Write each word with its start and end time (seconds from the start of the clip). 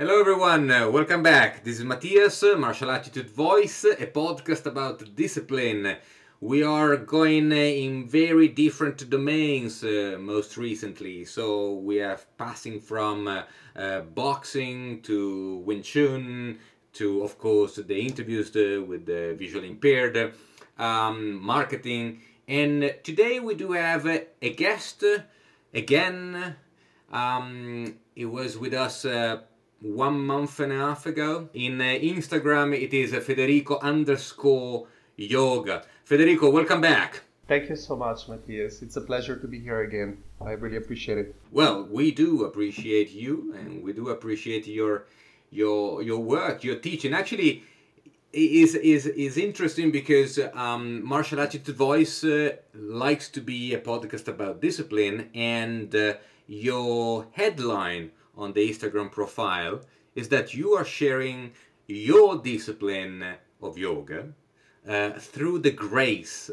Hello, 0.00 0.18
everyone. 0.18 0.70
Uh, 0.70 0.88
welcome 0.88 1.22
back. 1.22 1.62
This 1.62 1.78
is 1.78 1.84
Matthias, 1.84 2.42
Martial 2.56 2.90
Attitude 2.90 3.28
Voice, 3.28 3.84
a 3.84 4.06
podcast 4.06 4.64
about 4.64 5.14
discipline. 5.14 5.96
We 6.40 6.62
are 6.62 6.96
going 6.96 7.52
uh, 7.52 7.56
in 7.56 8.08
very 8.08 8.48
different 8.48 9.10
domains 9.10 9.84
uh, 9.84 10.16
most 10.18 10.56
recently. 10.56 11.26
So 11.26 11.74
we 11.74 12.00
are 12.00 12.18
passing 12.38 12.80
from 12.80 13.28
uh, 13.28 14.00
boxing 14.14 15.02
to 15.02 15.58
Wing 15.66 15.82
Chun 15.82 16.58
to, 16.94 17.22
of 17.22 17.36
course, 17.36 17.76
the 17.76 18.00
interviews 18.00 18.54
with 18.54 19.04
the 19.04 19.34
visually 19.38 19.68
impaired, 19.68 20.32
um, 20.78 21.34
marketing. 21.42 22.22
And 22.48 22.94
today 23.04 23.38
we 23.38 23.54
do 23.54 23.72
have 23.72 24.06
a 24.06 24.54
guest 24.54 25.04
again. 25.74 26.56
Um, 27.12 27.96
it 28.16 28.24
was 28.24 28.56
with 28.56 28.72
us 28.72 29.04
one 29.80 30.20
month 30.20 30.60
and 30.60 30.72
a 30.72 30.76
half 30.76 31.06
ago. 31.06 31.48
In 31.54 31.80
uh, 31.80 31.84
Instagram, 31.84 32.78
it 32.78 32.92
is 32.92 33.12
uh, 33.12 33.20
Federico 33.20 33.78
underscore 33.80 34.86
yoga. 35.16 35.84
Federico, 36.04 36.50
welcome 36.50 36.80
back. 36.80 37.22
Thank 37.48 37.68
you 37.68 37.76
so 37.76 37.96
much, 37.96 38.28
Matthias. 38.28 38.80
It's 38.80 38.96
a 38.96 39.00
pleasure 39.00 39.36
to 39.36 39.48
be 39.48 39.58
here 39.58 39.80
again. 39.80 40.22
I 40.40 40.52
really 40.52 40.76
appreciate 40.76 41.18
it. 41.18 41.34
Well, 41.50 41.84
we 41.90 42.12
do 42.12 42.44
appreciate 42.44 43.10
you, 43.10 43.52
and 43.58 43.82
we 43.82 43.92
do 43.92 44.10
appreciate 44.10 44.66
your 44.68 45.06
your 45.50 46.02
your 46.02 46.20
work, 46.20 46.62
your 46.62 46.76
teaching. 46.76 47.12
Actually, 47.12 47.64
is 48.32 48.76
is 48.76 49.06
is 49.06 49.36
interesting 49.36 49.90
because 49.90 50.38
um, 50.54 51.04
martial 51.04 51.40
attitude 51.40 51.74
voice 51.74 52.22
uh, 52.22 52.50
likes 52.72 53.28
to 53.30 53.40
be 53.40 53.74
a 53.74 53.80
podcast 53.80 54.28
about 54.28 54.60
discipline, 54.60 55.28
and 55.34 55.92
uh, 55.92 56.14
your 56.46 57.26
headline 57.32 58.12
on 58.40 58.54
the 58.54 58.68
Instagram 58.68 59.12
profile 59.12 59.82
is 60.14 60.28
that 60.30 60.54
you 60.54 60.72
are 60.72 60.84
sharing 60.84 61.52
your 61.86 62.38
discipline 62.38 63.24
of 63.62 63.76
yoga 63.76 64.32
uh, 64.88 65.10
through 65.10 65.58
the 65.58 65.70
grace 65.70 66.50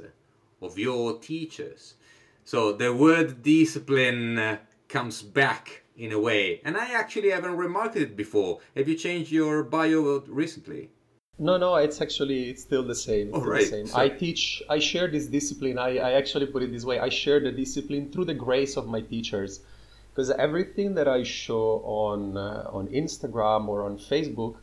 of 0.61 0.77
your 0.77 1.17
teachers. 1.19 1.95
So 2.43 2.73
the 2.73 2.93
word 2.93 3.41
discipline 3.41 4.37
uh, 4.37 4.57
comes 4.89 5.21
back 5.21 5.83
in 5.97 6.11
a 6.11 6.19
way, 6.19 6.61
and 6.63 6.77
I 6.77 6.91
actually 6.93 7.31
haven't 7.31 7.57
remarked 7.57 7.95
it 7.95 8.15
before. 8.15 8.59
Have 8.75 8.87
you 8.87 8.95
changed 8.95 9.31
your 9.31 9.63
bio 9.63 10.19
recently? 10.27 10.89
No, 11.39 11.57
no, 11.57 11.75
it's 11.75 12.01
actually 12.01 12.49
it's 12.49 12.63
still 12.63 12.83
the 12.83 12.95
same. 12.95 13.31
Oh, 13.33 13.41
right. 13.41 13.67
Same. 13.67 13.87
I 13.93 14.09
teach, 14.09 14.63
I 14.69 14.79
share 14.79 15.07
this 15.07 15.27
discipline. 15.27 15.77
I, 15.77 15.97
I 15.97 16.11
actually 16.13 16.47
put 16.47 16.63
it 16.63 16.71
this 16.71 16.83
way: 16.83 16.99
I 16.99 17.09
share 17.09 17.39
the 17.39 17.51
discipline 17.51 18.11
through 18.11 18.25
the 18.25 18.33
grace 18.33 18.75
of 18.75 18.87
my 18.87 19.01
teachers 19.01 19.61
because 20.17 20.31
everything 20.31 20.95
that 20.95 21.07
I 21.07 21.21
show 21.21 21.83
on 21.85 22.37
uh, 22.37 22.67
on 22.73 22.87
Instagram 22.87 23.67
or 23.67 23.83
on 23.83 23.99
Facebook, 23.99 24.55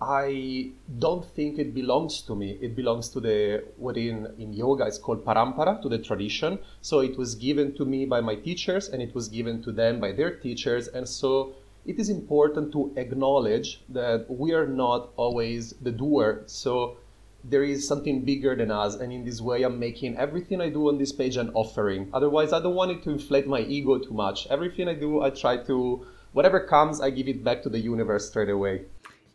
I 0.00 0.70
don't 0.98 1.26
think 1.36 1.58
it 1.58 1.74
belongs 1.74 2.22
to 2.22 2.34
me. 2.34 2.56
It 2.62 2.74
belongs 2.74 3.10
to 3.10 3.20
the 3.20 3.64
what 3.76 3.98
in 3.98 4.32
in 4.38 4.54
yoga 4.54 4.86
it's 4.86 4.96
called 4.96 5.22
parampara, 5.22 5.82
to 5.82 5.90
the 5.90 5.98
tradition. 5.98 6.58
So 6.80 7.00
it 7.00 7.18
was 7.18 7.34
given 7.34 7.74
to 7.74 7.84
me 7.84 8.06
by 8.06 8.22
my 8.22 8.34
teachers, 8.34 8.88
and 8.88 9.02
it 9.02 9.14
was 9.14 9.28
given 9.28 9.62
to 9.64 9.72
them 9.72 10.00
by 10.00 10.12
their 10.12 10.36
teachers, 10.36 10.88
and 10.88 11.06
so 11.06 11.52
it 11.84 11.98
is 11.98 12.08
important 12.08 12.72
to 12.72 12.90
acknowledge 12.96 13.82
that 13.90 14.24
we 14.30 14.54
are 14.54 14.66
not 14.66 15.10
always 15.16 15.74
the 15.82 15.92
doer. 15.92 16.44
So 16.46 16.96
there 17.44 17.62
is 17.62 17.86
something 17.86 18.24
bigger 18.24 18.56
than 18.56 18.70
us 18.70 18.94
and 18.94 19.12
in 19.12 19.24
this 19.24 19.40
way 19.40 19.62
i'm 19.62 19.78
making 19.78 20.16
everything 20.16 20.60
i 20.60 20.68
do 20.68 20.88
on 20.88 20.98
this 20.98 21.12
page 21.12 21.36
an 21.36 21.50
offering. 21.54 22.08
Otherwise 22.12 22.52
i 22.52 22.60
don't 22.60 22.74
want 22.74 22.90
it 22.90 23.02
to 23.02 23.10
inflate 23.10 23.46
my 23.46 23.60
ego 23.60 23.98
too 23.98 24.14
much. 24.14 24.46
Everything 24.48 24.88
i 24.88 24.94
do 24.94 25.22
i 25.22 25.30
try 25.30 25.56
to 25.56 26.06
whatever 26.32 26.60
comes 26.60 27.00
i 27.00 27.10
give 27.10 27.28
it 27.28 27.44
back 27.44 27.62
to 27.62 27.68
the 27.68 27.78
universe 27.78 28.28
straight 28.28 28.48
away. 28.48 28.82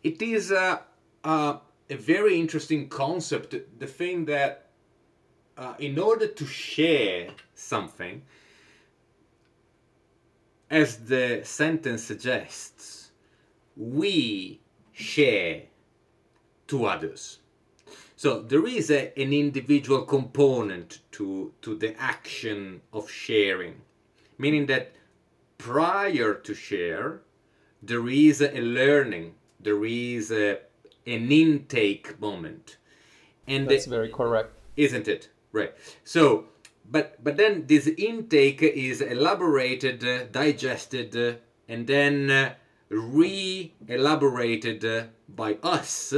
It 0.02 0.20
is 0.20 0.50
a, 0.50 0.82
a, 1.24 1.58
a 1.88 1.96
very 1.96 2.40
interesting 2.40 2.88
concept. 2.88 3.54
The 3.78 3.86
thing 3.86 4.24
that 4.24 4.70
uh, 5.56 5.74
in 5.78 5.98
order 5.98 6.26
to 6.26 6.46
share 6.46 7.28
something 7.54 8.22
as 10.70 10.96
the 10.98 11.42
sentence 11.44 12.02
suggests 12.04 13.10
we 13.76 14.60
share 14.92 15.62
to 16.68 16.86
others 16.86 17.39
so 18.20 18.42
there 18.42 18.66
is 18.66 18.90
a, 18.90 19.18
an 19.18 19.32
individual 19.32 20.02
component 20.02 20.98
to, 21.12 21.54
to 21.62 21.74
the 21.74 21.98
action 21.98 22.82
of 22.92 23.10
sharing, 23.10 23.80
meaning 24.36 24.66
that 24.66 24.92
prior 25.56 26.34
to 26.34 26.52
share, 26.52 27.22
there 27.82 28.06
is 28.10 28.42
a 28.42 28.60
learning, 28.60 29.36
there 29.58 29.82
is 29.86 30.30
a, 30.30 30.58
an 31.06 31.32
intake 31.32 32.20
moment. 32.20 32.76
And 33.46 33.66
That's 33.66 33.86
the, 33.86 33.90
very 33.90 34.10
correct. 34.10 34.52
Isn't 34.76 35.08
it? 35.08 35.30
Right. 35.50 35.72
So, 36.04 36.44
but 36.84 37.24
but 37.24 37.38
then 37.38 37.68
this 37.68 37.86
intake 37.86 38.62
is 38.62 39.00
elaborated, 39.00 40.04
uh, 40.04 40.24
digested, 40.24 41.16
uh, 41.16 41.36
and 41.66 41.86
then 41.86 42.30
uh, 42.30 42.52
re-elaborated 42.90 44.84
uh, 44.84 45.04
by 45.26 45.56
us 45.62 46.12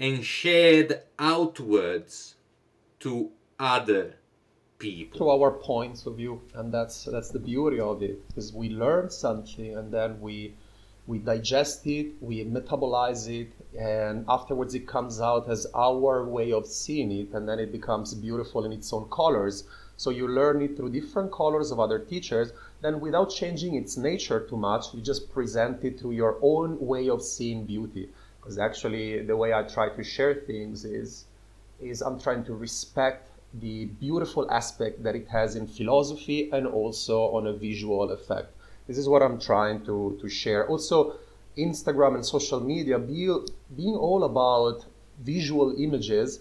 and 0.00 0.24
shared 0.24 1.00
outwards 1.18 2.36
to 3.00 3.30
other 3.58 4.14
people. 4.78 5.18
To 5.18 5.30
our 5.30 5.50
points 5.50 6.06
of 6.06 6.16
view 6.16 6.40
and 6.54 6.72
that's 6.72 7.04
that's 7.04 7.30
the 7.30 7.40
beauty 7.40 7.80
of 7.80 8.00
it 8.02 8.26
because 8.28 8.52
we 8.52 8.68
learn 8.68 9.10
something 9.10 9.76
and 9.76 9.92
then 9.92 10.20
we 10.20 10.54
we 11.08 11.18
digest 11.18 11.84
it 11.86 12.12
we 12.20 12.44
metabolize 12.44 13.28
it 13.28 13.50
and 13.76 14.24
afterwards 14.28 14.74
it 14.74 14.86
comes 14.86 15.20
out 15.20 15.48
as 15.48 15.66
our 15.74 16.24
way 16.24 16.52
of 16.52 16.64
seeing 16.66 17.10
it 17.10 17.32
and 17.32 17.48
then 17.48 17.58
it 17.58 17.72
becomes 17.72 18.14
beautiful 18.14 18.64
in 18.64 18.72
its 18.72 18.92
own 18.92 19.08
colors. 19.10 19.64
So 19.96 20.10
you 20.10 20.28
learn 20.28 20.62
it 20.62 20.76
through 20.76 20.90
different 20.90 21.32
colors 21.32 21.72
of 21.72 21.80
other 21.80 21.98
teachers 21.98 22.52
then 22.82 23.00
without 23.00 23.30
changing 23.30 23.74
its 23.74 23.96
nature 23.96 24.46
too 24.48 24.56
much 24.56 24.94
you 24.94 25.00
just 25.00 25.28
present 25.32 25.82
it 25.82 25.98
through 25.98 26.12
your 26.12 26.38
own 26.40 26.78
way 26.78 27.08
of 27.10 27.20
seeing 27.20 27.66
beauty 27.66 28.10
because 28.48 28.58
actually 28.58 29.20
the 29.20 29.36
way 29.36 29.52
I 29.52 29.62
try 29.62 29.90
to 29.90 30.02
share 30.02 30.34
things 30.34 30.86
is 30.86 31.26
is 31.80 32.00
I'm 32.00 32.18
trying 32.18 32.44
to 32.44 32.54
respect 32.54 33.28
the 33.60 33.84
beautiful 33.84 34.50
aspect 34.50 35.02
that 35.02 35.14
it 35.14 35.28
has 35.28 35.54
in 35.54 35.66
philosophy 35.66 36.50
and 36.50 36.66
also 36.66 37.16
on 37.36 37.46
a 37.46 37.52
visual 37.52 38.10
effect. 38.10 38.48
This 38.86 38.96
is 38.96 39.06
what 39.06 39.22
I'm 39.22 39.38
trying 39.38 39.84
to, 39.84 40.18
to 40.20 40.28
share. 40.28 40.66
Also, 40.66 41.16
Instagram 41.58 42.14
and 42.14 42.24
social 42.24 42.60
media 42.60 42.98
be, 42.98 43.28
being 43.76 43.94
all 43.94 44.24
about 44.24 44.86
visual 45.20 45.74
images, 45.78 46.40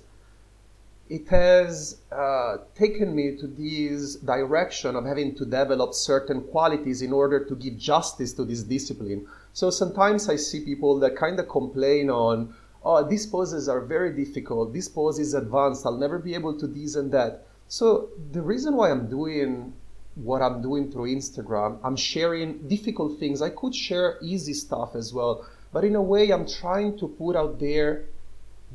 it 1.10 1.28
has 1.28 1.98
uh, 2.12 2.58
taken 2.76 3.16
me 3.16 3.36
to 3.38 3.48
this 3.48 4.16
direction 4.16 4.96
of 4.96 5.06
having 5.06 5.36
to 5.36 5.46
develop 5.46 5.94
certain 5.94 6.42
qualities 6.42 7.02
in 7.02 7.14
order 7.14 7.44
to 7.46 7.56
give 7.56 7.78
justice 7.78 8.34
to 8.34 8.44
this 8.44 8.64
discipline. 8.64 9.28
So 9.58 9.72
sometimes 9.72 10.30
I 10.30 10.36
see 10.36 10.60
people 10.60 11.00
that 11.00 11.16
kind 11.16 11.40
of 11.40 11.50
complain 11.50 12.12
on, 12.12 12.54
oh, 12.86 13.04
these 13.04 13.26
poses 13.26 13.68
are 13.68 13.82
very 13.82 14.14
difficult, 14.14 14.72
this 14.72 14.88
pose 14.88 15.18
is 15.18 15.34
advanced, 15.34 15.84
I'll 15.84 15.98
never 15.98 16.20
be 16.20 16.36
able 16.36 16.60
to 16.60 16.68
this 16.68 16.96
and 16.96 17.12
that. 17.14 17.48
So 17.68 18.10
the 18.34 18.44
reason 18.44 18.76
why 18.76 18.92
I'm 18.92 19.10
doing 19.10 19.74
what 20.14 20.44
I'm 20.44 20.62
doing 20.62 20.92
through 20.92 21.08
Instagram, 21.08 21.80
I'm 21.84 21.96
sharing 21.96 22.68
difficult 22.68 23.18
things. 23.18 23.42
I 23.42 23.50
could 23.50 23.74
share 23.74 24.20
easy 24.22 24.54
stuff 24.54 24.94
as 24.94 25.12
well, 25.12 25.44
but 25.74 25.84
in 25.84 25.96
a 25.96 26.04
way, 26.04 26.30
I'm 26.30 26.48
trying 26.48 26.96
to 27.00 27.08
put 27.08 27.36
out 27.36 27.60
there 27.60 28.06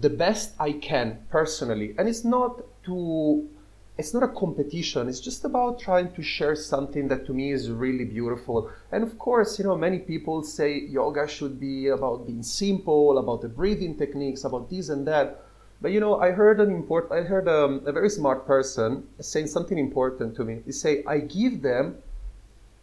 the 0.00 0.10
best 0.10 0.50
I 0.59 0.72
can 0.72 1.20
personally. 1.31 1.94
And 1.97 2.09
it's 2.09 2.25
not 2.25 2.60
to 2.87 3.49
it's 3.98 4.14
not 4.14 4.22
a 4.22 4.28
competition. 4.28 5.08
It's 5.08 5.20
just 5.20 5.44
about 5.44 5.78
trying 5.78 6.12
to 6.14 6.22
share 6.22 6.56
something 6.56 7.08
that 7.08 7.26
to 7.26 7.34
me 7.34 7.53
is 7.53 7.70
really 7.70 8.04
beautiful. 8.04 8.70
And 8.90 9.02
of 9.02 9.19
course 9.19 9.58
you 9.58 9.64
know 9.64 9.76
many 9.76 9.99
people 9.99 10.43
say 10.43 10.81
yoga 10.81 11.28
should 11.28 11.61
be 11.61 11.88
about 11.88 12.26
being 12.26 12.43
simple 12.43 13.19
about 13.19 13.43
the 13.43 13.49
breathing 13.49 13.96
techniques 13.96 14.44
about 14.44 14.70
this 14.70 14.88
and 14.88 15.06
that. 15.06 15.44
But 15.82 15.93
you 15.93 16.00
know 16.00 16.20
i 16.20 16.31
heard 16.31 16.61
an 16.61 16.70
important 16.70 17.12
i 17.12 17.22
heard 17.22 17.49
um, 17.49 17.82
a 17.87 17.93
very 17.93 18.08
smart 18.08 18.46
person 18.46 19.08
saying 19.20 19.49
something 19.49 19.78
important 19.78 20.37
to 20.37 20.44
me. 20.44 20.62
He 20.64 20.72
say 20.72 21.05
i 21.06 21.19
give 21.19 21.61
them 21.61 21.96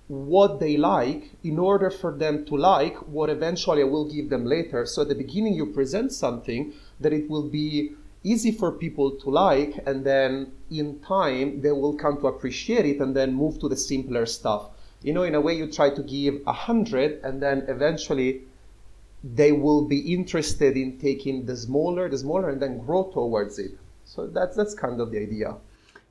what 0.09 0.59
they 0.59 0.75
like 0.75 1.31
in 1.43 1.59
order 1.59 1.89
for 1.89 2.11
them 2.11 2.43
to 2.45 2.55
like 2.55 2.97
what 3.07 3.29
eventually 3.29 3.81
i 3.81 3.85
will 3.85 4.05
give 4.05 4.29
them 4.29 4.45
later. 4.45 4.85
So 4.85 5.01
at 5.01 5.07
the 5.07 5.15
beginning 5.15 5.55
you 5.55 5.65
present 5.67 6.11
something 6.11 6.73
that 6.99 7.13
it 7.13 7.29
will 7.29 7.49
be 7.49 7.95
easy 8.23 8.51
for 8.51 8.71
people 8.71 9.11
to 9.11 9.29
like 9.29 9.81
and 9.85 10.05
then 10.05 10.51
in 10.69 10.99
time 10.99 11.61
they 11.61 11.71
will 11.71 11.93
come 11.93 12.19
to 12.19 12.27
appreciate 12.27 12.85
it 12.85 12.99
and 12.99 13.15
then 13.15 13.33
move 13.33 13.59
to 13.59 13.69
the 13.69 13.77
simpler 13.77 14.25
stuff. 14.25 14.69
You 15.01 15.13
know 15.13 15.23
in 15.23 15.35
a 15.35 15.41
way 15.41 15.53
you 15.55 15.71
try 15.71 15.89
to 15.89 16.03
give 16.03 16.41
a 16.45 16.53
hundred 16.53 17.21
and 17.23 17.41
then 17.41 17.65
eventually 17.67 18.41
they 19.23 19.51
will 19.51 19.85
be 19.85 20.13
interested 20.13 20.77
in 20.77 20.97
taking 20.97 21.45
the 21.45 21.55
smaller 21.55 22.09
the 22.09 22.17
smaller 22.17 22.49
and 22.49 22.61
then 22.61 22.79
grow 22.85 23.09
towards 23.11 23.59
it. 23.59 23.71
So 24.05 24.27
that's 24.27 24.55
that's 24.55 24.73
kind 24.73 24.99
of 24.99 25.11
the 25.11 25.19
idea. 25.19 25.55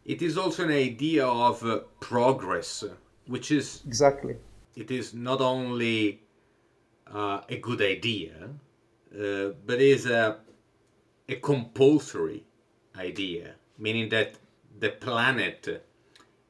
It 0.04 0.22
is 0.22 0.38
also 0.38 0.64
an 0.64 0.70
idea 0.70 1.26
of 1.26 1.62
uh, 1.62 1.80
progress 2.00 2.84
which 3.28 3.50
is 3.50 3.82
exactly. 3.86 4.36
It 4.74 4.90
is 4.90 5.12
not 5.12 5.40
only 5.40 6.22
uh, 7.12 7.40
a 7.48 7.58
good 7.58 7.82
idea, 7.82 8.32
uh, 9.12 9.50
but 9.66 9.80
is 9.80 10.06
a 10.06 10.38
a 11.28 11.36
compulsory 11.36 12.44
idea, 12.96 13.54
meaning 13.76 14.08
that 14.08 14.34
the 14.78 14.88
planet 14.88 15.84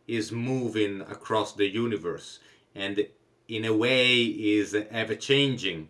is 0.06 0.32
moving 0.32 1.00
across 1.02 1.54
the 1.54 1.66
universe 1.66 2.38
and 2.74 3.06
in 3.48 3.64
a 3.64 3.74
way 3.74 4.22
is 4.22 4.74
ever 4.90 5.14
changing. 5.14 5.88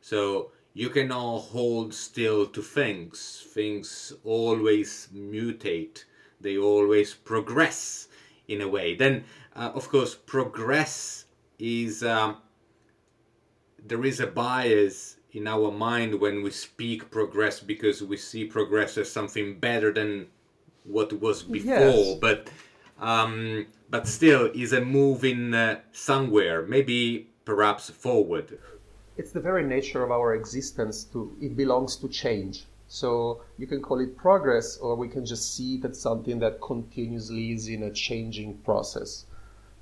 So 0.00 0.52
you 0.72 0.88
cannot 0.90 1.38
hold 1.38 1.92
still 1.92 2.46
to 2.46 2.62
things. 2.62 3.44
Things 3.52 4.12
always 4.24 5.08
mutate, 5.14 6.04
they 6.40 6.56
always 6.56 7.14
progress 7.14 8.08
in 8.46 8.60
a 8.60 8.68
way. 8.68 8.94
Then, 8.94 9.24
uh, 9.56 9.72
of 9.74 9.88
course, 9.88 10.14
progress 10.14 11.24
is. 11.58 12.02
Uh, 12.02 12.34
there 13.84 14.04
is 14.04 14.20
a 14.20 14.26
bias 14.26 15.16
in 15.32 15.46
our 15.46 15.70
mind 15.70 16.18
when 16.20 16.42
we 16.42 16.50
speak 16.50 17.10
progress 17.10 17.60
because 17.60 18.02
we 18.02 18.16
see 18.16 18.44
progress 18.44 18.96
as 18.96 19.10
something 19.10 19.58
better 19.58 19.92
than 19.92 20.26
what 20.84 21.12
was 21.20 21.42
before. 21.42 21.74
Yes. 21.74 22.18
But 22.20 22.50
um, 23.00 23.66
but 23.90 24.06
still 24.06 24.50
is 24.54 24.72
a 24.72 24.80
moving 24.80 25.54
uh, 25.54 25.80
somewhere, 25.92 26.62
maybe 26.62 27.28
perhaps 27.44 27.90
forward. 27.90 28.58
It's 29.16 29.32
the 29.32 29.40
very 29.40 29.64
nature 29.64 30.02
of 30.02 30.10
our 30.10 30.34
existence 30.34 31.04
to 31.12 31.36
it 31.40 31.56
belongs 31.56 31.96
to 31.96 32.08
change. 32.08 32.64
So 32.88 33.42
you 33.58 33.66
can 33.66 33.82
call 33.82 34.00
it 34.00 34.16
progress, 34.16 34.78
or 34.78 34.96
we 34.96 35.08
can 35.08 35.26
just 35.26 35.54
see 35.54 35.76
it 35.76 35.84
as 35.84 36.00
something 36.00 36.38
that 36.38 36.60
continuously 36.60 37.52
is 37.52 37.68
in 37.68 37.82
a 37.82 37.90
changing 37.90 38.58
process. 38.64 39.26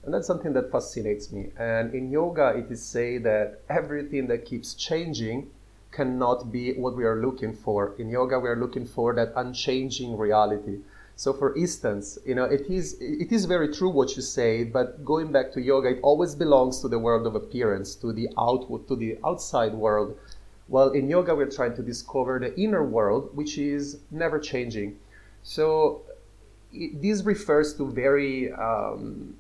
And 0.07 0.15
that's 0.15 0.29
something 0.29 0.53
that 0.53 0.71
fascinates 0.71 1.33
me. 1.33 1.51
And 1.59 1.93
in 1.93 2.13
yoga, 2.13 2.55
it 2.57 2.71
is 2.71 2.81
said 2.81 3.25
that 3.25 3.63
everything 3.69 4.29
that 4.29 4.45
keeps 4.45 4.73
changing 4.73 5.51
cannot 5.91 6.53
be 6.53 6.75
what 6.75 6.95
we 6.95 7.05
are 7.05 7.17
looking 7.17 7.53
for. 7.53 7.93
In 7.99 8.09
yoga, 8.09 8.39
we 8.39 8.49
are 8.49 8.55
looking 8.55 8.87
for 8.87 9.13
that 9.15 9.33
unchanging 9.35 10.17
reality. 10.17 10.79
So, 11.17 11.33
for 11.33 11.57
instance, 11.57 12.21
you 12.25 12.37
know, 12.37 12.45
it 12.45 12.71
is 12.71 12.99
it 13.01 13.33
is 13.33 13.47
very 13.47 13.75
true 13.75 13.89
what 13.89 14.15
you 14.15 14.23
say, 14.23 14.63
but 14.63 15.05
going 15.05 15.33
back 15.33 15.51
to 15.55 15.61
yoga, 15.61 15.89
it 15.89 16.01
always 16.05 16.37
belongs 16.37 16.81
to 16.83 16.89
the 16.89 17.01
world 17.01 17.27
of 17.27 17.35
appearance, 17.35 17.97
to 17.97 18.13
the 18.13 18.29
outward, 18.39 18.87
to 18.87 18.95
the 18.95 19.19
outside 19.25 19.75
world. 19.75 20.17
While 20.69 20.91
in 20.91 21.11
yoga, 21.11 21.35
we're 21.35 21.51
trying 21.51 21.75
to 21.75 21.83
discover 21.83 22.39
the 22.39 22.57
inner 22.57 22.85
world, 22.85 23.35
which 23.35 23.59
is 23.59 23.99
never 24.13 24.39
changing. 24.39 24.99
So, 25.43 26.03
it, 26.73 27.03
this 27.03 27.25
refers 27.25 27.75
to 27.79 27.91
very 27.91 28.53
um, 28.53 29.35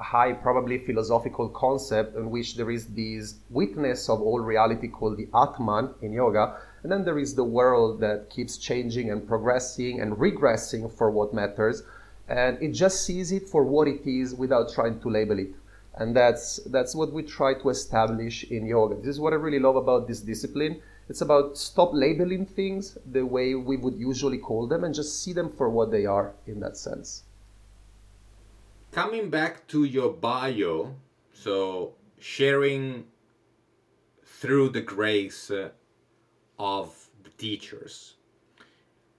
high, 0.00 0.32
probably 0.32 0.78
philosophical 0.78 1.48
concept 1.50 2.16
in 2.16 2.30
which 2.30 2.56
there 2.56 2.70
is 2.70 2.86
this 2.86 3.36
witness 3.50 4.08
of 4.08 4.20
all 4.20 4.40
reality 4.40 4.88
called 4.88 5.16
the 5.16 5.28
Atman 5.34 5.94
in 6.02 6.12
yoga 6.12 6.56
and 6.82 6.90
then 6.90 7.04
there 7.04 7.18
is 7.18 7.34
the 7.34 7.44
world 7.44 8.00
that 8.00 8.30
keeps 8.30 8.56
changing 8.56 9.10
and 9.10 9.26
progressing 9.26 10.00
and 10.00 10.16
regressing 10.16 10.90
for 10.90 11.10
what 11.10 11.34
matters. 11.34 11.82
And 12.28 12.62
it 12.62 12.72
just 12.72 13.04
sees 13.04 13.32
it 13.32 13.48
for 13.48 13.64
what 13.64 13.88
it 13.88 14.06
is 14.06 14.34
without 14.34 14.72
trying 14.72 15.00
to 15.00 15.10
label 15.10 15.38
it. 15.38 15.54
And 15.96 16.16
that's, 16.16 16.56
that's 16.66 16.94
what 16.94 17.12
we 17.12 17.22
try 17.22 17.54
to 17.54 17.68
establish 17.68 18.44
in 18.44 18.64
yoga. 18.64 18.94
This 18.94 19.08
is 19.08 19.20
what 19.20 19.32
I 19.32 19.36
really 19.36 19.58
love 19.58 19.76
about 19.76 20.08
this 20.08 20.20
discipline. 20.20 20.80
It's 21.08 21.20
about 21.20 21.58
stop 21.58 21.90
labeling 21.92 22.46
things 22.46 22.96
the 23.04 23.26
way 23.26 23.54
we 23.54 23.76
would 23.76 23.96
usually 23.96 24.38
call 24.38 24.68
them 24.68 24.84
and 24.84 24.94
just 24.94 25.22
see 25.22 25.32
them 25.32 25.50
for 25.50 25.68
what 25.68 25.90
they 25.90 26.06
are 26.06 26.32
in 26.46 26.60
that 26.60 26.76
sense. 26.76 27.24
Coming 28.92 29.30
back 29.30 29.68
to 29.68 29.84
your 29.84 30.12
bio, 30.12 30.96
so 31.32 31.94
sharing 32.18 33.04
through 34.24 34.70
the 34.70 34.80
grace 34.80 35.48
uh, 35.48 35.68
of 36.58 37.08
the 37.22 37.30
teachers. 37.30 38.14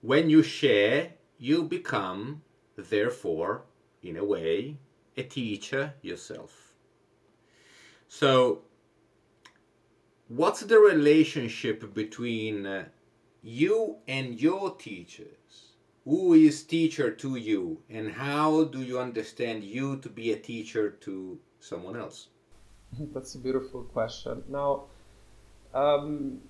When 0.01 0.29
you 0.29 0.43
share, 0.43 1.13
you 1.37 1.63
become, 1.63 2.41
therefore, 2.75 3.61
in 4.03 4.17
a 4.17 4.25
way, 4.25 4.75
a 5.15 5.23
teacher 5.23 5.93
yourself. 6.01 6.73
So, 8.09 8.63
what's 10.27 10.61
the 10.61 10.79
relationship 10.79 11.93
between 11.93 12.65
uh, 12.65 12.85
you 13.41 13.99
and 14.05 14.37
your 14.37 14.75
teachers? 14.75 15.70
Who 16.05 16.33
is 16.33 16.63
teacher 16.63 17.11
to 17.11 17.35
you, 17.35 17.77
and 17.87 18.11
how 18.11 18.63
do 18.63 18.81
you 18.81 18.99
understand 18.99 19.63
you 19.63 19.97
to 19.97 20.09
be 20.09 20.31
a 20.31 20.39
teacher 20.39 20.89
to 21.01 21.37
someone 21.59 21.95
else? 21.95 22.29
That's 23.13 23.35
a 23.35 23.37
beautiful 23.37 23.83
question. 23.83 24.43
Now, 24.49 24.85
um, 25.75 26.41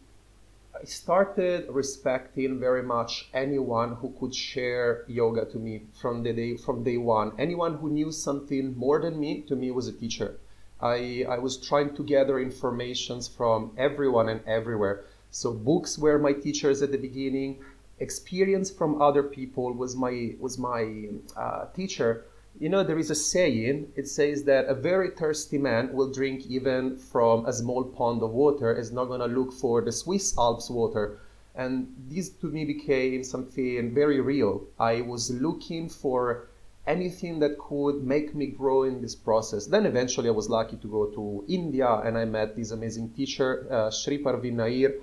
I 0.73 0.85
started 0.85 1.67
respecting 1.69 2.61
very 2.61 2.81
much 2.81 3.29
anyone 3.33 3.95
who 3.95 4.15
could 4.17 4.33
share 4.33 5.03
yoga 5.09 5.43
to 5.51 5.59
me 5.59 5.81
from 6.01 6.23
the 6.23 6.31
day 6.31 6.55
from 6.55 6.83
day 6.83 6.95
one. 6.95 7.33
Anyone 7.37 7.75
who 7.75 7.89
knew 7.89 8.11
something 8.11 8.77
more 8.77 9.01
than 9.01 9.19
me 9.19 9.41
to 9.49 9.55
me 9.57 9.69
was 9.71 9.87
a 9.89 9.91
teacher. 9.91 10.39
I, 10.79 11.25
I 11.29 11.39
was 11.39 11.57
trying 11.57 11.93
to 11.95 12.03
gather 12.03 12.39
informations 12.39 13.27
from 13.27 13.73
everyone 13.77 14.29
and 14.29 14.41
everywhere. 14.47 15.03
So 15.29 15.53
books 15.53 15.97
were 15.97 16.17
my 16.17 16.33
teachers 16.33 16.81
at 16.81 16.91
the 16.91 16.97
beginning. 16.97 17.59
Experience 18.01 18.69
from 18.69 19.01
other 19.01 19.23
people 19.23 19.71
was 19.73 19.95
my 19.95 20.35
was 20.39 20.57
my 20.57 21.07
uh, 21.37 21.65
teacher 21.73 22.25
you 22.59 22.69
know, 22.69 22.83
there 22.83 22.99
is 22.99 23.09
a 23.09 23.15
saying, 23.15 23.93
it 23.95 24.07
says 24.07 24.43
that 24.43 24.65
a 24.65 24.75
very 24.75 25.11
thirsty 25.11 25.57
man 25.57 25.93
will 25.93 26.11
drink 26.11 26.45
even 26.47 26.97
from 26.97 27.45
a 27.45 27.53
small 27.53 27.83
pond 27.83 28.21
of 28.21 28.31
water, 28.31 28.73
is 28.73 28.91
not 28.91 29.05
going 29.05 29.21
to 29.21 29.25
look 29.25 29.53
for 29.53 29.81
the 29.81 29.91
Swiss 29.91 30.37
Alps 30.37 30.69
water. 30.69 31.19
And 31.55 31.93
this 32.09 32.29
to 32.29 32.47
me 32.47 32.65
became 32.65 33.23
something 33.23 33.93
very 33.93 34.19
real. 34.19 34.67
I 34.79 35.01
was 35.01 35.31
looking 35.31 35.89
for 35.89 36.49
anything 36.87 37.39
that 37.39 37.57
could 37.57 38.03
make 38.03 38.35
me 38.35 38.47
grow 38.47 38.83
in 38.83 39.01
this 39.01 39.15
process. 39.15 39.67
Then 39.67 39.85
eventually 39.85 40.27
I 40.27 40.33
was 40.33 40.49
lucky 40.49 40.77
to 40.77 40.87
go 40.87 41.05
to 41.05 41.45
India 41.47 42.01
and 42.03 42.17
I 42.17 42.25
met 42.25 42.55
this 42.55 42.71
amazing 42.71 43.09
teacher, 43.11 43.67
uh, 43.71 43.91
Sri 43.91 44.21
Praveen 44.21 44.53
Nair. 44.53 44.93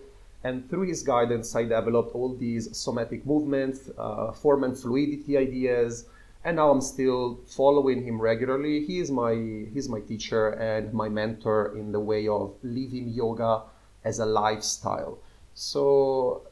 And 0.44 0.68
through 0.70 0.86
his 0.88 1.02
guidance, 1.02 1.54
I 1.56 1.62
developed 1.62 2.14
all 2.14 2.34
these 2.36 2.76
somatic 2.76 3.26
movements, 3.26 3.90
uh, 3.98 4.32
form 4.32 4.64
and 4.64 4.78
fluidity 4.78 5.36
ideas, 5.36 6.06
and 6.44 6.56
now 6.56 6.70
I'm 6.70 6.80
still 6.80 7.40
following 7.46 8.04
him 8.04 8.20
regularly. 8.20 8.84
He 8.84 9.00
is 9.00 9.10
my 9.10 9.34
he's 9.74 9.88
my 9.88 10.00
teacher 10.00 10.50
and 10.50 10.94
my 10.94 11.08
mentor 11.08 11.76
in 11.76 11.92
the 11.92 12.00
way 12.00 12.28
of 12.28 12.54
living 12.62 13.08
yoga 13.08 13.62
as 14.04 14.20
a 14.20 14.26
lifestyle. 14.26 15.18
So 15.54 16.46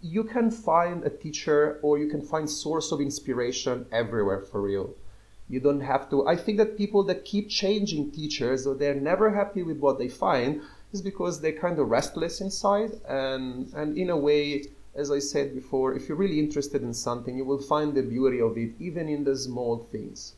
you 0.00 0.24
can 0.24 0.50
find 0.50 1.04
a 1.04 1.10
teacher 1.10 1.78
or 1.82 1.98
you 1.98 2.08
can 2.08 2.22
find 2.22 2.48
source 2.48 2.90
of 2.92 3.00
inspiration 3.00 3.86
everywhere 3.92 4.40
for 4.40 4.62
real. 4.62 4.94
You 5.48 5.60
don't 5.60 5.80
have 5.82 6.10
to. 6.10 6.26
I 6.26 6.36
think 6.36 6.58
that 6.58 6.76
people 6.76 7.04
that 7.04 7.24
keep 7.24 7.48
changing 7.48 8.12
teachers 8.12 8.66
or 8.66 8.74
they're 8.74 8.94
never 8.94 9.30
happy 9.30 9.62
with 9.62 9.78
what 9.78 9.98
they 9.98 10.08
find 10.08 10.62
is 10.96 11.02
because 11.02 11.40
they're 11.40 11.60
kind 11.66 11.78
of 11.78 11.88
restless 11.98 12.40
inside 12.40 12.92
and 13.08 13.72
and 13.80 13.88
in 14.02 14.08
a 14.10 14.18
way 14.28 14.42
as 14.96 15.10
I 15.10 15.18
said 15.18 15.54
before, 15.54 15.94
if 15.94 16.08
you're 16.08 16.16
really 16.16 16.40
interested 16.40 16.82
in 16.82 16.94
something, 16.94 17.36
you 17.36 17.44
will 17.44 17.60
find 17.60 17.94
the 17.94 18.02
beauty 18.02 18.40
of 18.40 18.56
it 18.56 18.72
even 18.80 19.08
in 19.08 19.24
the 19.24 19.36
small 19.36 19.86
things. 19.92 20.34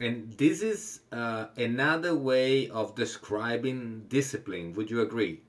And 0.00 0.32
this 0.32 0.62
is 0.62 1.00
uh, 1.12 1.46
another 1.56 2.14
way 2.14 2.68
of 2.70 2.96
describing 2.96 4.06
discipline. 4.08 4.72
Would 4.74 4.90
you 4.90 5.00
agree? 5.00 5.40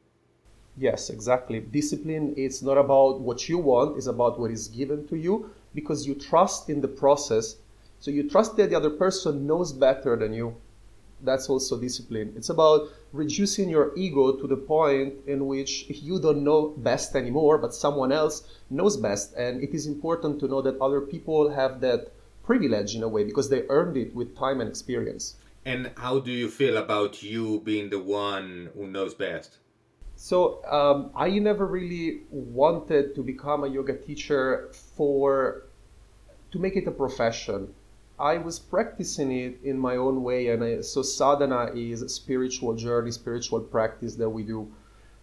Yes, 0.77 1.09
exactly. 1.09 1.59
Discipline 1.59 2.35
is 2.35 2.61
not 2.61 2.77
about 2.77 3.19
what 3.19 3.49
you 3.49 3.57
want, 3.57 3.97
it's 3.97 4.07
about 4.07 4.39
what 4.39 4.51
is 4.51 4.67
given 4.67 5.07
to 5.07 5.15
you 5.15 5.49
because 5.73 6.05
you 6.05 6.13
trust 6.13 6.69
in 6.69 6.81
the 6.81 6.87
process. 6.87 7.57
So 7.99 8.11
you 8.11 8.29
trust 8.29 8.55
that 8.57 8.69
the 8.69 8.75
other 8.75 8.91
person 8.91 9.47
knows 9.47 9.73
better 9.73 10.15
than 10.15 10.33
you 10.33 10.55
that's 11.21 11.49
also 11.49 11.79
discipline. 11.79 12.33
It's 12.35 12.49
about 12.49 12.89
reducing 13.11 13.69
your 13.69 13.91
ego 13.95 14.33
to 14.33 14.47
the 14.47 14.57
point 14.57 15.15
in 15.27 15.47
which 15.47 15.85
you 15.89 16.19
don't 16.19 16.43
know 16.43 16.73
best 16.77 17.15
anymore, 17.15 17.57
but 17.57 17.73
someone 17.73 18.11
else 18.11 18.43
knows 18.69 18.97
best. 18.97 19.33
And 19.35 19.63
it 19.63 19.73
is 19.73 19.87
important 19.87 20.39
to 20.41 20.47
know 20.47 20.61
that 20.61 20.79
other 20.79 21.01
people 21.01 21.49
have 21.49 21.81
that 21.81 22.11
privilege 22.43 22.95
in 22.95 23.03
a 23.03 23.07
way 23.07 23.23
because 23.23 23.49
they 23.49 23.63
earned 23.69 23.97
it 23.97 24.13
with 24.13 24.37
time 24.37 24.61
and 24.61 24.69
experience. 24.69 25.35
And 25.65 25.91
how 25.97 26.19
do 26.19 26.31
you 26.31 26.47
feel 26.47 26.77
about 26.77 27.23
you 27.23 27.61
being 27.61 27.89
the 27.89 27.99
one 27.99 28.69
who 28.75 28.85
knows 28.85 29.15
best? 29.15 29.57
So 30.15 30.63
um, 30.65 31.11
I 31.15 31.29
never 31.39 31.65
really 31.65 32.21
wanted 32.29 33.15
to 33.15 33.23
become 33.23 33.63
a 33.63 33.67
yoga 33.67 33.97
teacher 33.97 34.69
for 34.95 35.63
to 36.51 36.59
make 36.59 36.75
it 36.75 36.87
a 36.87 36.91
profession. 36.91 37.73
I 38.19 38.37
was 38.37 38.59
practicing 38.59 39.31
it 39.31 39.59
in 39.63 39.77
my 39.77 39.97
own 39.97 40.23
way, 40.23 40.47
and 40.47 40.63
I, 40.63 40.81
so 40.81 41.01
sadhana 41.01 41.71
is 41.75 42.01
a 42.01 42.09
spiritual 42.09 42.73
journey, 42.73 43.11
spiritual 43.11 43.59
practice 43.59 44.15
that 44.15 44.29
we 44.29 44.43
do. 44.43 44.71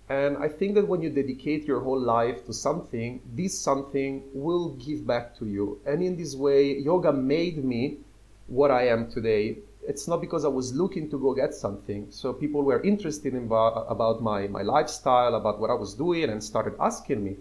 And 0.09 0.37
I 0.37 0.49
think 0.49 0.75
that 0.75 0.87
when 0.87 1.01
you 1.01 1.09
dedicate 1.09 1.65
your 1.65 1.81
whole 1.81 2.01
life 2.01 2.45
to 2.47 2.53
something, 2.53 3.23
this 3.35 3.59
something 3.59 4.25
will 4.35 4.71
give 4.75 5.07
back 5.07 5.35
to 5.39 5.47
you. 5.47 5.81
And 5.87 6.03
in 6.03 6.17
this 6.17 6.37
way, 6.37 6.77
yoga 6.79 7.13
made 7.13 7.65
me 7.65 7.99
what 8.47 8.71
I 8.71 8.89
am 8.89 9.11
today. 9.11 9.59
it's 9.87 10.07
not 10.07 10.21
because 10.21 10.45
I 10.45 10.49
was 10.49 10.75
looking 10.75 11.11
to 11.11 11.19
go 11.19 11.35
get 11.35 11.55
something. 11.55 12.07
So 12.11 12.33
people 12.33 12.63
were 12.63 12.81
interested 12.83 13.35
in 13.35 13.47
about 13.47 14.23
my, 14.23 14.47
my 14.47 14.63
lifestyle, 14.63 15.35
about 15.35 15.59
what 15.59 15.71
I 15.71 15.75
was 15.75 15.95
doing, 15.95 16.31
and 16.31 16.43
started 16.43 16.75
asking 16.79 17.25
me. 17.25 17.37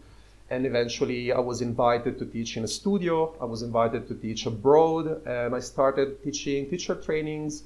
And 0.51 0.65
eventually, 0.65 1.31
I 1.31 1.39
was 1.39 1.61
invited 1.61 2.19
to 2.19 2.25
teach 2.25 2.57
in 2.57 2.65
a 2.65 2.67
studio. 2.67 3.33
I 3.39 3.45
was 3.45 3.61
invited 3.61 4.09
to 4.09 4.15
teach 4.15 4.45
abroad, 4.45 5.25
and 5.25 5.55
I 5.55 5.61
started 5.61 6.21
teaching 6.25 6.69
teacher 6.69 6.95
trainings 6.95 7.63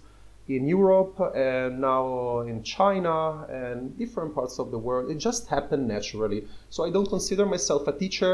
in 0.48 0.68
Europe 0.68 1.20
and 1.36 1.82
now 1.82 2.42
in 2.42 2.62
China 2.62 3.46
and 3.50 3.98
different 3.98 4.36
parts 4.36 4.60
of 4.60 4.70
the 4.70 4.78
world. 4.78 5.10
It 5.10 5.18
just 5.18 5.48
happened 5.48 5.88
naturally. 5.88 6.48
So 6.70 6.86
I 6.86 6.92
don't 6.92 7.10
consider 7.10 7.46
myself 7.48 7.88
a 7.88 7.92
teacher 7.92 8.34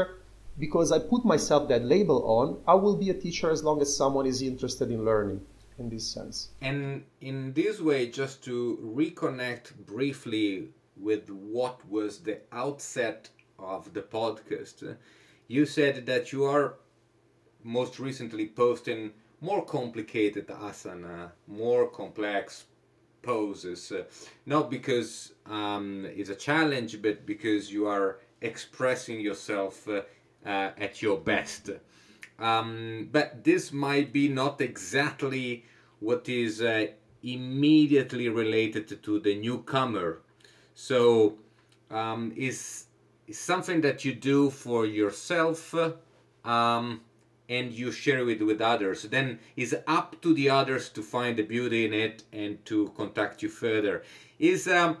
because 0.58 0.92
I 0.92 0.98
put 0.98 1.24
myself 1.24 1.68
that 1.70 1.82
label 1.86 2.22
on. 2.38 2.58
I 2.68 2.74
will 2.74 2.96
be 2.96 3.08
a 3.08 3.14
teacher 3.14 3.50
as 3.50 3.64
long 3.64 3.80
as 3.80 3.96
someone 3.96 4.26
is 4.26 4.42
interested 4.42 4.90
in 4.90 5.02
learning 5.02 5.40
in 5.78 5.88
this 5.88 6.06
sense. 6.06 6.50
And 6.60 7.04
in 7.22 7.54
this 7.54 7.80
way, 7.80 8.10
just 8.10 8.44
to 8.44 8.78
reconnect 8.98 9.86
briefly 9.86 10.68
with 11.00 11.30
what 11.30 11.80
was 11.88 12.18
the 12.18 12.40
outset 12.52 13.30
of 13.62 13.92
the 13.94 14.02
podcast, 14.02 14.96
you 15.48 15.66
said 15.66 16.06
that 16.06 16.32
you 16.32 16.44
are 16.44 16.74
most 17.64 17.98
recently 17.98 18.46
posting 18.46 19.12
more 19.40 19.64
complicated 19.64 20.46
asana, 20.48 21.30
more 21.46 21.88
complex 21.88 22.64
poses, 23.22 23.92
uh, 23.92 24.04
not 24.46 24.70
because 24.70 25.32
um, 25.46 26.06
it's 26.16 26.30
a 26.30 26.34
challenge, 26.34 27.00
but 27.02 27.26
because 27.26 27.72
you 27.72 27.86
are 27.86 28.18
expressing 28.40 29.20
yourself 29.20 29.88
uh, 29.88 30.02
uh, 30.44 30.70
at 30.78 31.02
your 31.02 31.18
best. 31.18 31.70
Um, 32.38 33.08
but 33.12 33.44
this 33.44 33.72
might 33.72 34.12
be 34.12 34.28
not 34.28 34.60
exactly 34.60 35.64
what 36.00 36.28
is 36.28 36.60
uh, 36.60 36.86
immediately 37.22 38.28
related 38.28 39.02
to 39.02 39.20
the 39.20 39.36
newcomer. 39.36 40.20
So, 40.74 41.38
um, 41.90 42.32
is 42.36 42.86
is 43.32 43.38
something 43.38 43.80
that 43.80 44.04
you 44.04 44.12
do 44.14 44.50
for 44.50 44.80
yourself. 44.86 45.74
Um, 46.44 47.00
and 47.48 47.72
you 47.72 47.92
share 47.92 48.26
it 48.28 48.40
with 48.50 48.60
others. 48.60 49.02
Then 49.02 49.38
it's 49.56 49.74
up 49.86 50.10
to 50.22 50.32
the 50.32 50.48
others 50.48 50.88
to 50.90 51.02
find 51.02 51.36
the 51.36 51.42
beauty 51.42 51.84
in 51.84 51.92
it 51.92 52.22
and 52.32 52.64
to 52.70 52.76
contact 52.96 53.42
you 53.42 53.50
further. 53.64 54.04
Is 54.38 54.68
um 54.68 54.92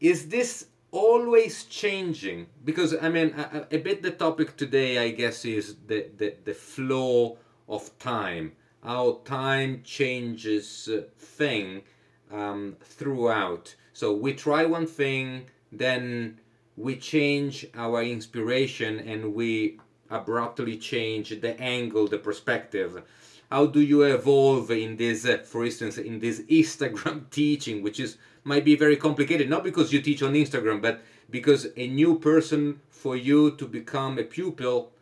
is 0.00 0.28
this 0.28 0.50
always 0.90 1.54
changing? 1.82 2.38
Because 2.68 2.90
i 3.06 3.08
mean 3.16 3.28
a, 3.42 3.66
a 3.76 3.78
bit 3.86 4.02
the 4.02 4.14
topic 4.24 4.48
today 4.56 4.90
i 5.06 5.08
guess 5.20 5.44
is 5.44 5.66
the 5.90 6.00
the, 6.20 6.28
the 6.48 6.54
flow 6.54 7.38
of 7.68 7.82
time 7.98 8.46
how 8.82 9.04
time 9.24 9.72
changes 9.98 10.88
uh, 10.88 11.02
thing 11.18 11.82
um, 12.30 12.76
throughout. 12.98 13.74
So 13.92 14.06
we 14.24 14.32
try 14.34 14.64
one 14.64 14.86
thing 14.86 15.46
then 15.72 16.38
we 16.76 16.96
change 16.96 17.66
our 17.74 18.02
inspiration 18.02 19.00
and 19.00 19.34
we 19.34 19.78
abruptly 20.10 20.76
change 20.76 21.40
the 21.40 21.58
angle, 21.60 22.06
the 22.06 22.18
perspective? 22.18 23.02
How 23.50 23.66
do 23.66 23.80
you 23.80 24.02
evolve 24.02 24.70
in 24.70 24.96
this, 24.96 25.24
uh, 25.24 25.38
for 25.44 25.64
instance, 25.64 25.98
in 25.98 26.18
this 26.18 26.40
Instagram 26.42 27.30
teaching, 27.30 27.82
which 27.82 28.00
is 28.00 28.18
might 28.44 28.64
be 28.64 28.76
very 28.76 28.96
complicated, 28.96 29.50
not 29.50 29.64
because 29.64 29.92
you 29.92 30.00
teach 30.00 30.22
on 30.22 30.34
Instagram, 30.34 30.80
but 30.80 31.02
because 31.28 31.66
a 31.76 31.88
new 31.88 32.18
person 32.18 32.80
for 32.88 33.16
you 33.16 33.50
to 33.56 33.66
become 33.66 34.18
a 34.18 34.22
pupil 34.22 34.92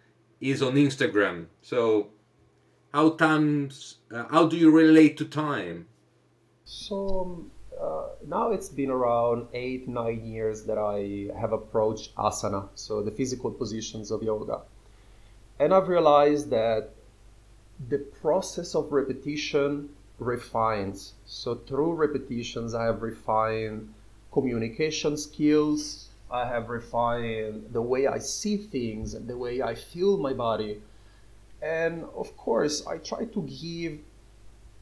is 0.41 0.63
on 0.63 0.75
Instagram. 0.75 1.47
So, 1.61 2.09
how 2.93 3.11
times, 3.11 3.97
uh, 4.11 4.25
how 4.31 4.47
do 4.47 4.57
you 4.57 4.71
relate 4.71 5.17
to 5.19 5.27
time? 5.27 5.87
So 6.65 7.21
um, 7.21 7.51
now 8.27 8.51
it's 8.51 8.69
been 8.69 8.91
around 8.91 9.49
eight, 9.53 9.89
nine 9.89 10.25
years 10.25 10.65
that 10.65 10.79
I 10.79 11.31
have 11.39 11.53
approached 11.53 12.15
asana, 12.17 12.69
so 12.75 13.03
the 13.03 13.11
physical 13.11 13.51
positions 13.51 14.11
of 14.11 14.23
yoga. 14.23 14.63
And 15.59 15.73
I've 15.73 15.89
realized 15.89 16.51
that 16.51 16.91
the 17.89 17.99
process 17.99 18.75
of 18.75 18.93
repetition 18.93 19.91
refines. 20.19 21.15
So 21.27 21.55
through 21.55 21.95
repetitions, 21.95 22.75
I 22.75 22.85
have 22.85 23.03
refined 23.03 23.93
communication 24.33 25.17
skills. 25.17 26.09
I 26.31 26.47
have 26.47 26.69
refined 26.69 27.69
the 27.73 27.83
way 27.83 28.07
I 28.07 28.19
see 28.19 28.57
things 28.57 29.15
and 29.15 29.29
the 29.29 29.37
way 29.37 29.63
I 29.63 29.75
feel 29.75 30.17
my 30.19 30.33
body. 30.33 30.81
And 31.63 32.05
of 32.17 32.37
course, 32.37 32.87
I 32.87 32.99
try 32.99 33.25
to 33.25 33.43
give 33.43 34.01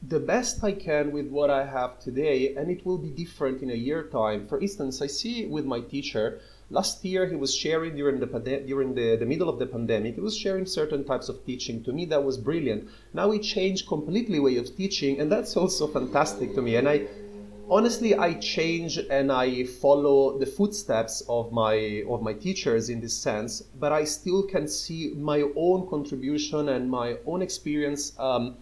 the 0.07 0.19
best 0.19 0.63
I 0.63 0.73
can 0.73 1.11
with 1.11 1.27
what 1.27 1.49
I 1.49 1.65
have 1.65 1.99
today, 1.99 2.55
and 2.55 2.69
it 2.69 2.85
will 2.85 2.97
be 2.97 3.09
different 3.09 3.61
in 3.61 3.69
a 3.69 3.75
year 3.75 4.03
time. 4.03 4.47
For 4.47 4.59
instance, 4.59 5.01
I 5.01 5.07
see 5.07 5.45
with 5.45 5.65
my 5.65 5.79
teacher 5.79 6.41
Last 6.73 7.05
year, 7.05 7.27
he 7.27 7.35
was 7.35 7.53
sharing 7.53 7.95
during 7.95 8.19
the 8.19 8.25
during 8.65 8.95
the, 8.95 9.15
the 9.15 9.27
middle 9.27 9.47
of 9.47 9.59
the 9.59 9.67
pandemic. 9.67 10.15
He 10.15 10.21
was 10.21 10.35
sharing 10.35 10.65
certain 10.65 11.03
types 11.03 11.29
of 11.29 11.45
teaching. 11.45 11.83
To 11.83 11.93
me, 11.93 12.05
that 12.05 12.23
was 12.23 12.39
brilliant. 12.39 12.89
Now 13.13 13.29
he 13.29 13.37
changed 13.37 13.87
completely 13.87 14.39
way 14.39 14.57
of 14.57 14.75
teaching, 14.75 15.19
and 15.19 15.31
that's 15.31 15.55
also 15.55 15.85
fantastic 15.85 16.55
to 16.55 16.63
me. 16.63 16.77
And 16.77 16.89
I 16.89 17.05
honestly 17.69 18.15
I 18.15 18.33
change 18.39 18.97
and 18.97 19.31
I 19.31 19.65
follow 19.65 20.39
the 20.39 20.47
footsteps 20.47 21.21
of 21.29 21.51
my 21.51 22.03
of 22.09 22.23
my 22.23 22.33
teachers 22.33 22.89
in 22.89 23.01
this 23.01 23.13
sense, 23.13 23.61
but 23.79 23.91
I 23.91 24.05
still 24.05 24.41
can 24.41 24.67
see 24.67 25.13
my 25.15 25.43
own 25.55 25.87
contribution 25.87 26.69
and 26.69 26.89
my 26.89 27.17
own 27.27 27.43
experience 27.43 28.13
um, 28.17 28.55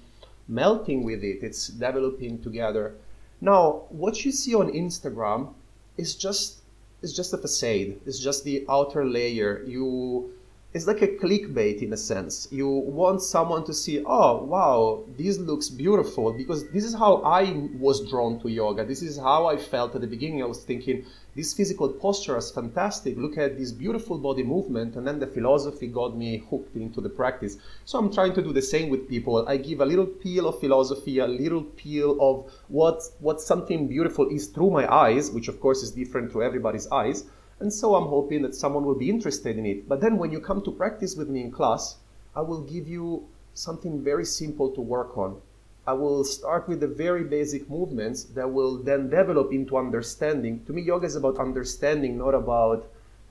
melting 0.47 1.03
with 1.03 1.23
it. 1.23 1.43
It's 1.43 1.67
developing 1.67 2.41
together. 2.41 2.95
Now, 3.39 3.83
what 3.89 4.23
you 4.25 4.31
see 4.31 4.53
on 4.53 4.71
Instagram 4.71 5.53
is 5.97 6.15
just 6.15 6.61
is 7.01 7.13
just 7.13 7.33
a 7.33 7.37
facade. 7.37 7.99
It's 8.05 8.19
just 8.19 8.43
the 8.43 8.65
outer 8.69 9.05
layer. 9.05 9.63
You 9.65 10.31
it's 10.73 10.87
like 10.87 11.01
a 11.01 11.07
clickbait 11.07 11.81
in 11.81 11.91
a 11.91 11.97
sense. 11.97 12.47
You 12.49 12.69
want 12.69 13.21
someone 13.21 13.65
to 13.65 13.73
see, 13.73 14.01
oh 14.05 14.43
wow, 14.45 15.03
this 15.17 15.37
looks 15.37 15.67
beautiful 15.67 16.31
because 16.31 16.69
this 16.69 16.85
is 16.85 16.93
how 16.93 17.17
I 17.23 17.67
was 17.77 18.09
drawn 18.09 18.39
to 18.39 18.49
yoga. 18.49 18.85
This 18.85 19.01
is 19.01 19.17
how 19.17 19.47
I 19.47 19.57
felt 19.57 19.95
at 19.95 20.01
the 20.01 20.07
beginning. 20.07 20.41
I 20.41 20.45
was 20.45 20.63
thinking, 20.63 21.05
this 21.35 21.53
physical 21.53 21.89
posture 21.89 22.37
is 22.37 22.51
fantastic. 22.51 23.17
Look 23.17 23.37
at 23.37 23.57
this 23.57 23.73
beautiful 23.73 24.17
body 24.17 24.43
movement. 24.43 24.95
And 24.95 25.05
then 25.05 25.19
the 25.19 25.27
philosophy 25.27 25.87
got 25.87 26.15
me 26.15 26.43
hooked 26.49 26.77
into 26.77 27.01
the 27.01 27.09
practice. 27.09 27.57
So 27.83 27.99
I'm 27.99 28.13
trying 28.13 28.33
to 28.35 28.41
do 28.41 28.53
the 28.53 28.61
same 28.61 28.89
with 28.89 29.09
people. 29.09 29.45
I 29.49 29.57
give 29.57 29.81
a 29.81 29.85
little 29.85 30.05
peel 30.05 30.47
of 30.47 30.61
philosophy, 30.61 31.19
a 31.19 31.27
little 31.27 31.63
peel 31.63 32.17
of 32.21 32.49
what, 32.69 33.03
what 33.19 33.41
something 33.41 33.89
beautiful 33.89 34.29
is 34.29 34.47
through 34.47 34.69
my 34.69 34.89
eyes, 34.89 35.31
which 35.31 35.49
of 35.49 35.59
course 35.59 35.83
is 35.83 35.91
different 35.91 36.31
to 36.31 36.41
everybody's 36.41 36.87
eyes 36.87 37.25
and 37.61 37.71
so 37.71 37.95
I'm 37.95 38.07
hoping 38.07 38.41
that 38.41 38.55
someone 38.55 38.85
will 38.85 38.95
be 38.95 39.09
interested 39.09 39.57
in 39.57 39.65
it. 39.65 39.87
But 39.87 40.01
then 40.01 40.17
when 40.17 40.31
you 40.31 40.39
come 40.39 40.61
to 40.63 40.71
practice 40.71 41.15
with 41.15 41.29
me 41.29 41.41
in 41.41 41.51
class, 41.51 41.97
I 42.35 42.41
will 42.41 42.61
give 42.61 42.87
you 42.87 43.27
something 43.53 44.03
very 44.03 44.25
simple 44.25 44.69
to 44.71 44.81
work 44.81 45.17
on. 45.17 45.41
I 45.85 45.93
will 45.93 46.23
start 46.23 46.67
with 46.67 46.79
the 46.79 46.87
very 46.87 47.23
basic 47.23 47.69
movements 47.69 48.23
that 48.35 48.51
will 48.51 48.77
then 48.77 49.09
develop 49.09 49.51
into 49.51 49.77
understanding. 49.77 50.63
To 50.65 50.73
me, 50.73 50.81
yoga 50.81 51.07
is 51.07 51.15
about 51.15 51.39
understanding, 51.39 52.17
not 52.17 52.33
about 52.33 52.87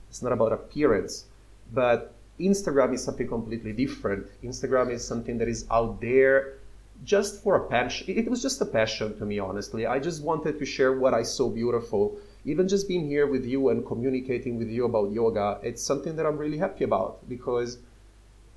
it's 0.09 0.21
not 0.21 0.33
about 0.33 0.51
appearance. 0.51 1.25
But 1.73 2.13
Instagram 2.39 2.93
is 2.93 3.03
something 3.03 3.27
completely 3.27 3.71
different. 3.71 4.27
Instagram 4.43 4.91
is 4.91 5.07
something 5.07 5.37
that 5.37 5.47
is 5.47 5.65
out 5.71 6.01
there 6.01 6.57
just 7.05 7.41
for 7.41 7.55
a 7.55 7.67
passion. 7.67 8.07
It 8.09 8.29
was 8.29 8.41
just 8.41 8.61
a 8.61 8.65
passion 8.65 9.17
to 9.17 9.25
me, 9.25 9.39
honestly. 9.39 9.85
I 9.85 9.99
just 9.99 10.21
wanted 10.21 10.59
to 10.59 10.65
share 10.65 10.93
what 10.99 11.13
I 11.13 11.23
saw 11.23 11.49
beautiful 11.49 12.17
even 12.45 12.67
just 12.67 12.87
being 12.87 13.07
here 13.07 13.27
with 13.27 13.45
you 13.45 13.69
and 13.69 13.85
communicating 13.85 14.57
with 14.57 14.69
you 14.69 14.85
about 14.85 15.11
yoga, 15.11 15.59
it's 15.61 15.83
something 15.83 16.15
that 16.15 16.25
I'm 16.25 16.37
really 16.37 16.57
happy 16.57 16.83
about 16.83 17.27
because 17.29 17.77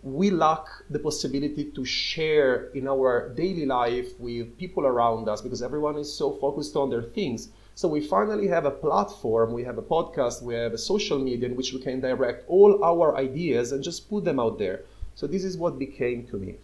we 0.03 0.31
lack 0.31 0.67
the 0.91 0.99
possibility 0.99 1.65
to 1.71 1.85
share 1.85 2.71
in 2.75 2.87
our 2.89 3.31
daily 3.31 3.67
life 3.67 4.09
with 4.19 4.57
people 4.59 4.87
around 4.87 5.29
us 5.29 5.41
because 5.41 5.63
everyone 5.63 5.97
is 5.97 6.13
so 6.13 6.33
focused 6.33 6.77
on 6.77 6.91
their 6.91 7.03
things. 7.03 7.49
So 7.75 7.89
we 7.89 8.01
finally 8.01 8.47
have 8.49 8.67
a 8.67 8.71
platform, 8.71 9.53
we 9.53 9.65
have 9.65 9.79
a 9.79 9.83
podcast, 9.83 10.43
we 10.43 10.55
have 10.55 10.73
a 10.73 10.79
social 10.79 11.19
media 11.19 11.49
in 11.49 11.57
which 11.57 11.73
we 11.73 11.81
can 11.81 12.01
direct 12.01 12.49
all 12.49 12.85
our 12.85 13.17
ideas 13.17 13.73
and 13.73 13.83
just 13.83 14.09
put 14.09 14.25
them 14.25 14.39
out 14.39 14.59
there. 14.59 14.85
So 15.15 15.27
this 15.27 15.45
is 15.45 15.57
what 15.57 15.79
became 15.79 16.27
to 16.29 16.37
me. 16.37 16.57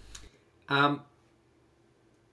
Um, 0.68 1.02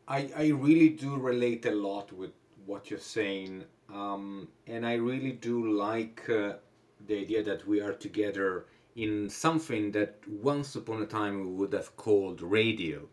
I, 0.08 0.30
I 0.36 0.48
really 0.50 0.90
do 0.90 1.16
relate 1.16 1.66
a 1.66 1.72
lot 1.72 2.12
with 2.14 2.32
what 2.66 2.90
you're 2.90 3.00
saying 3.00 3.64
um, 3.94 4.48
and 4.66 4.86
I 4.86 4.96
really 4.96 5.32
do 5.32 5.72
like 5.72 6.30
uh, 6.30 6.54
the 7.06 7.20
idea 7.20 7.44
that 7.44 7.68
we 7.68 7.82
are 7.82 7.94
together 7.94 8.66
in 8.96 9.30
something 9.30 9.92
that 9.92 10.16
once 10.28 10.76
upon 10.76 11.02
a 11.02 11.06
time 11.06 11.40
we 11.40 11.52
would 11.54 11.74
have 11.74 11.96
called 11.96 12.42
radio. 12.42 13.08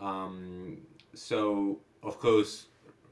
Um, 0.00 0.78
so, 1.14 1.78
of 2.02 2.18
course, 2.18 2.66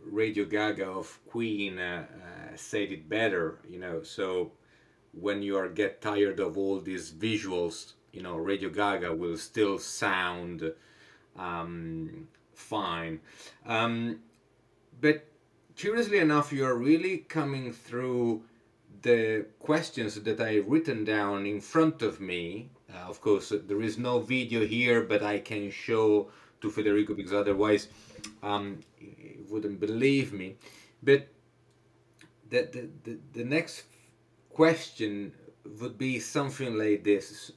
Radio 0.04 0.44
Ga 0.44 0.72
Ga 0.72 0.84
of 0.84 1.18
Queen 1.26 1.78
uh, 1.78 2.04
uh, 2.12 2.56
said 2.56 2.92
it 2.92 3.08
better, 3.08 3.58
you 3.68 3.78
know. 3.78 4.02
So, 4.02 4.52
when 5.12 5.42
you 5.42 5.56
are 5.56 5.68
get 5.68 6.02
tired 6.02 6.40
of 6.40 6.58
all 6.58 6.80
these 6.80 7.10
visuals, 7.12 7.92
you 8.12 8.22
know, 8.22 8.36
Radio 8.36 8.68
Ga 8.68 8.98
Ga 8.98 9.12
will 9.12 9.38
still 9.38 9.78
sound 9.78 10.72
um, 11.36 12.28
fine. 12.54 13.20
Um, 13.64 14.20
but 15.00 15.26
curiously 15.76 16.18
enough, 16.18 16.52
you 16.52 16.64
are 16.64 16.76
really 16.76 17.18
coming 17.18 17.72
through 17.72 18.42
the 19.02 19.46
questions 19.60 20.14
that 20.20 20.40
I've 20.40 20.68
written 20.68 21.04
down 21.04 21.46
in 21.46 21.60
front 21.60 22.02
of 22.02 22.20
me. 22.20 22.70
Uh, 22.92 23.08
of 23.08 23.20
course, 23.20 23.52
uh, 23.52 23.58
there 23.66 23.82
is 23.82 23.98
no 23.98 24.20
video 24.20 24.66
here, 24.66 25.02
but 25.02 25.22
I 25.22 25.38
can 25.38 25.70
show 25.70 26.30
to 26.60 26.70
Federico 26.70 27.14
because 27.14 27.32
otherwise 27.32 27.88
um, 28.42 28.80
he 28.98 29.38
wouldn't 29.48 29.80
believe 29.80 30.32
me. 30.32 30.56
But 31.02 31.28
the, 32.48 32.68
the, 32.72 32.88
the, 33.04 33.18
the 33.32 33.44
next 33.44 33.84
question 34.50 35.32
would 35.80 35.98
be 35.98 36.18
something 36.20 36.78
like 36.78 37.04
this 37.04 37.52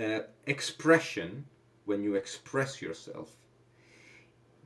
uh, 0.00 0.20
expression 0.46 1.44
when 1.84 2.02
you 2.02 2.14
express 2.14 2.80
yourself 2.80 3.36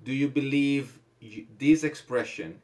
do 0.04 0.12
you 0.12 0.28
believe 0.28 0.98
you, 1.20 1.46
this 1.58 1.82
expression 1.82 2.60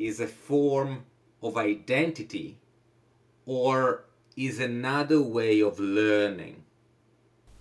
is 0.00 0.20
a 0.20 0.26
form 0.26 1.04
of 1.42 1.56
identity 1.56 2.58
or 3.46 4.04
is 4.36 4.60
another 4.60 5.20
way 5.20 5.60
of 5.60 5.78
learning. 5.78 6.62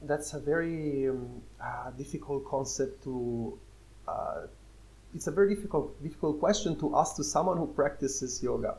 That's 0.01 0.33
a 0.33 0.39
very 0.39 1.09
um, 1.09 1.41
uh, 1.61 1.91
difficult 1.91 2.45
concept 2.45 3.03
to 3.03 3.59
uh, 4.07 4.47
it's 5.13 5.27
a 5.27 5.31
very 5.31 5.53
difficult 5.53 6.01
difficult 6.01 6.39
question 6.39 6.79
to 6.79 6.95
ask 6.95 7.15
to 7.17 7.23
someone 7.23 7.57
who 7.57 7.67
practices 7.67 8.41
yoga 8.41 8.75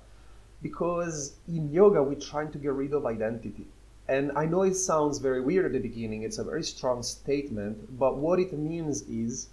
because 0.63 1.37
in 1.49 1.71
yoga 1.71 2.03
we're 2.03 2.15
trying 2.15 2.51
to 2.53 2.59
get 2.59 2.73
rid 2.73 2.93
of 2.93 3.05
identity. 3.07 3.67
And 4.09 4.33
i 4.37 4.45
know 4.45 4.63
it 4.63 4.75
sounds 4.75 5.19
very 5.19 5.41
weird 5.41 5.67
at 5.67 5.73
the 5.73 5.89
beginning 5.89 6.23
it's 6.23 6.39
a 6.39 6.45
very 6.45 6.65
strong 6.65 7.03
statement 7.03 7.97
but 7.97 8.17
what 8.17 8.41
it 8.41 8.53
means 8.53 9.03
is 9.03 9.51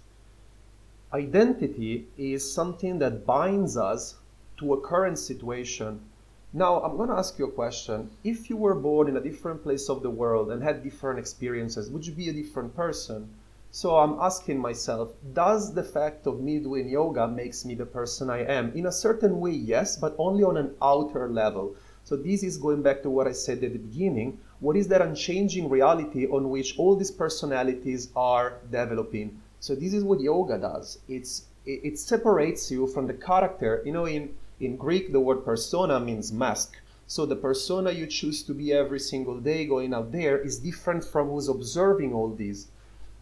identity 1.12 2.06
is 2.16 2.52
something 2.52 2.98
that 2.98 3.24
binds 3.24 3.76
us 3.76 4.16
to 4.58 4.74
a 4.74 4.80
current 4.80 5.18
situation 5.18 6.00
now 6.52 6.80
i'm 6.82 6.96
going 6.96 7.08
to 7.08 7.14
ask 7.14 7.38
you 7.38 7.46
a 7.46 7.52
question 7.52 8.10
if 8.24 8.50
you 8.50 8.56
were 8.56 8.74
born 8.74 9.08
in 9.08 9.16
a 9.16 9.20
different 9.20 9.62
place 9.62 9.88
of 9.88 10.02
the 10.02 10.10
world 10.10 10.50
and 10.50 10.62
had 10.62 10.82
different 10.82 11.18
experiences 11.18 11.90
would 11.90 12.06
you 12.06 12.12
be 12.12 12.28
a 12.28 12.32
different 12.32 12.74
person 12.74 13.28
so 13.70 13.98
I'm 13.98 14.18
asking 14.18 14.58
myself, 14.60 15.12
does 15.34 15.74
the 15.74 15.82
fact 15.82 16.26
of 16.26 16.40
me 16.40 16.58
doing 16.58 16.88
yoga 16.88 17.28
makes 17.28 17.66
me 17.66 17.74
the 17.74 17.84
person 17.84 18.30
I 18.30 18.38
am? 18.38 18.72
In 18.72 18.86
a 18.86 18.92
certain 18.92 19.40
way, 19.40 19.50
yes, 19.50 19.98
but 19.98 20.16
only 20.16 20.42
on 20.42 20.56
an 20.56 20.74
outer 20.80 21.28
level. 21.28 21.76
So 22.02 22.16
this 22.16 22.42
is 22.42 22.56
going 22.56 22.80
back 22.80 23.02
to 23.02 23.10
what 23.10 23.28
I 23.28 23.32
said 23.32 23.62
at 23.62 23.74
the 23.74 23.78
beginning. 23.78 24.40
What 24.60 24.76
is 24.76 24.88
that 24.88 25.02
unchanging 25.02 25.68
reality 25.68 26.26
on 26.26 26.48
which 26.48 26.78
all 26.78 26.96
these 26.96 27.10
personalities 27.10 28.08
are 28.16 28.54
developing? 28.70 29.38
So 29.60 29.74
this 29.74 29.92
is 29.94 30.04
what 30.04 30.20
yoga 30.20 30.58
does. 30.58 30.98
It's 31.08 31.46
it, 31.66 31.80
it 31.84 31.98
separates 31.98 32.70
you 32.70 32.86
from 32.86 33.06
the 33.06 33.14
character. 33.14 33.82
You 33.84 33.92
know, 33.92 34.06
in 34.06 34.34
in 34.60 34.76
Greek, 34.76 35.12
the 35.12 35.20
word 35.20 35.44
persona 35.44 36.00
means 36.00 36.32
mask. 36.32 36.76
So 37.06 37.24
the 37.24 37.36
persona 37.36 37.90
you 37.92 38.06
choose 38.06 38.42
to 38.42 38.52
be 38.52 38.72
every 38.72 39.00
single 39.00 39.40
day 39.40 39.64
going 39.66 39.94
out 39.94 40.12
there 40.12 40.38
is 40.38 40.58
different 40.58 41.04
from 41.04 41.28
who's 41.30 41.48
observing 41.48 42.12
all 42.12 42.34
these 42.34 42.68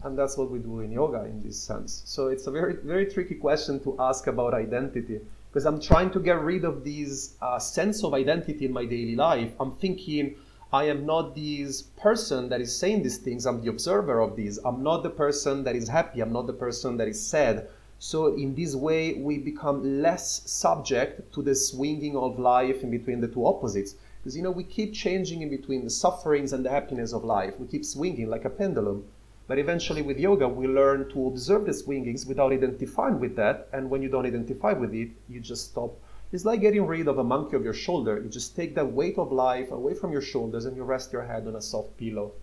and 0.03 0.17
that's 0.17 0.37
what 0.37 0.51
we 0.51 0.59
do 0.59 0.79
in 0.79 0.91
yoga 0.91 1.25
in 1.25 1.41
this 1.41 1.59
sense 1.59 2.03
so 2.05 2.27
it's 2.27 2.47
a 2.47 2.51
very 2.51 2.75
very 2.75 3.05
tricky 3.05 3.35
question 3.35 3.79
to 3.79 3.95
ask 3.99 4.27
about 4.27 4.53
identity 4.53 5.19
because 5.49 5.65
i'm 5.65 5.79
trying 5.79 6.09
to 6.11 6.19
get 6.19 6.39
rid 6.39 6.63
of 6.63 6.83
this 6.83 7.33
uh, 7.41 7.57
sense 7.57 8.03
of 8.03 8.13
identity 8.13 8.65
in 8.65 8.73
my 8.73 8.85
daily 8.85 9.15
life 9.15 9.51
i'm 9.59 9.75
thinking 9.75 10.35
i 10.73 10.83
am 10.83 11.05
not 11.05 11.33
this 11.33 11.81
person 11.81 12.49
that 12.49 12.59
is 12.59 12.75
saying 12.75 13.01
these 13.01 13.17
things. 13.17 13.45
I'm 13.45 13.61
the 13.61 13.69
observer 13.69 14.19
of 14.19 14.35
these 14.35 14.59
i'm 14.65 14.83
not 14.83 15.03
the 15.03 15.09
person 15.09 15.63
that 15.63 15.75
is 15.75 15.87
happy. 15.87 16.19
I'm 16.19 16.33
not 16.33 16.47
the 16.47 16.53
person 16.53 16.97
that 16.97 17.07
is 17.07 17.19
sad. 17.25 17.67
So 17.99 18.35
in 18.35 18.53
this 18.53 18.75
way 18.75 19.13
we 19.13 19.37
become 19.37 20.01
less 20.01 20.49
subject 20.49 21.33
to 21.33 21.41
the 21.41 21.55
swinging 21.55 22.15
of 22.15 22.37
life 22.37 22.83
in 22.83 22.91
between 22.91 23.21
the 23.21 23.27
two 23.27 23.45
opposites. 23.45 23.95
Because 24.19 24.35
you 24.35 24.43
know 24.43 24.51
we 24.51 24.65
keep 24.65 24.93
changing 24.93 25.41
in 25.41 25.49
between 25.49 25.83
the 25.83 25.89
sufferings 25.89 26.51
and 26.51 26.65
the 26.65 26.69
happiness 26.69 27.13
of 27.13 27.23
life. 27.23 27.57
We 27.59 27.67
keep 27.67 27.85
swinging 27.85 28.29
like 28.29 28.43
a 28.43 28.49
pendulum. 28.49 29.05
But 29.47 29.59
eventually, 29.59 30.01
with 30.01 30.19
yoga, 30.19 30.49
we 30.49 30.67
learn 30.67 31.09
to 31.11 31.27
observe 31.27 31.65
the 31.65 31.73
swingings 31.73 32.25
without 32.25 32.51
identifying 32.51 33.21
with 33.21 33.37
that. 33.37 33.69
And 33.71 33.89
when 33.89 34.01
you 34.01 34.09
don't 34.09 34.25
identify 34.25 34.73
with 34.73 34.93
it, 34.93 35.11
you 35.29 35.39
just 35.39 35.69
stop. 35.69 35.97
It's 36.31 36.43
like 36.43 36.61
getting 36.61 36.85
rid 36.85 37.07
of 37.07 37.19
a 37.19 37.23
monkey 37.23 37.55
of 37.55 37.63
your 37.63 37.73
shoulder. 37.73 38.19
You 38.21 38.29
just 38.29 38.55
take 38.55 38.75
that 38.75 38.91
weight 38.91 39.17
of 39.17 39.31
life 39.31 39.71
away 39.71 39.93
from 39.93 40.11
your 40.11 40.21
shoulders 40.21 40.65
and 40.65 40.75
you 40.75 40.83
rest 40.83 41.13
your 41.13 41.23
head 41.23 41.47
on 41.47 41.55
a 41.55 41.61
soft 41.61 41.95
pillow. 41.97 42.33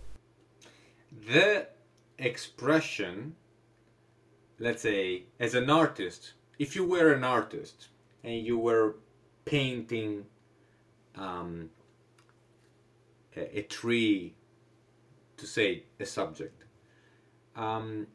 The 1.27 1.67
expression, 2.17 3.35
let's 4.59 4.81
say, 4.81 5.23
as 5.39 5.53
an 5.53 5.69
artist, 5.69 6.33
if 6.57 6.75
you 6.75 6.85
were 6.85 7.13
an 7.13 7.23
artist 7.23 7.89
and 8.23 8.45
you 8.45 8.57
were 8.57 8.95
painting 9.45 10.25
um, 11.15 11.69
a, 13.37 13.59
a 13.59 13.61
tree, 13.63 14.33
to 15.37 15.45
say 15.45 15.83
a 15.99 16.05
subject, 16.05 16.63
um, 17.55 18.07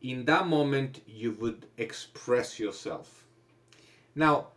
in 0.00 0.24
that 0.24 0.46
moment 0.46 1.02
you 1.06 1.32
would 1.32 1.66
express 1.76 2.58
yourself. 2.58 3.24
Now, 4.14 4.48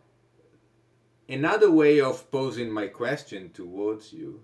another 1.32 1.70
way 1.70 2.00
of 2.00 2.30
posing 2.30 2.70
my 2.70 2.86
question 2.86 3.50
towards 3.50 4.12
you 4.12 4.42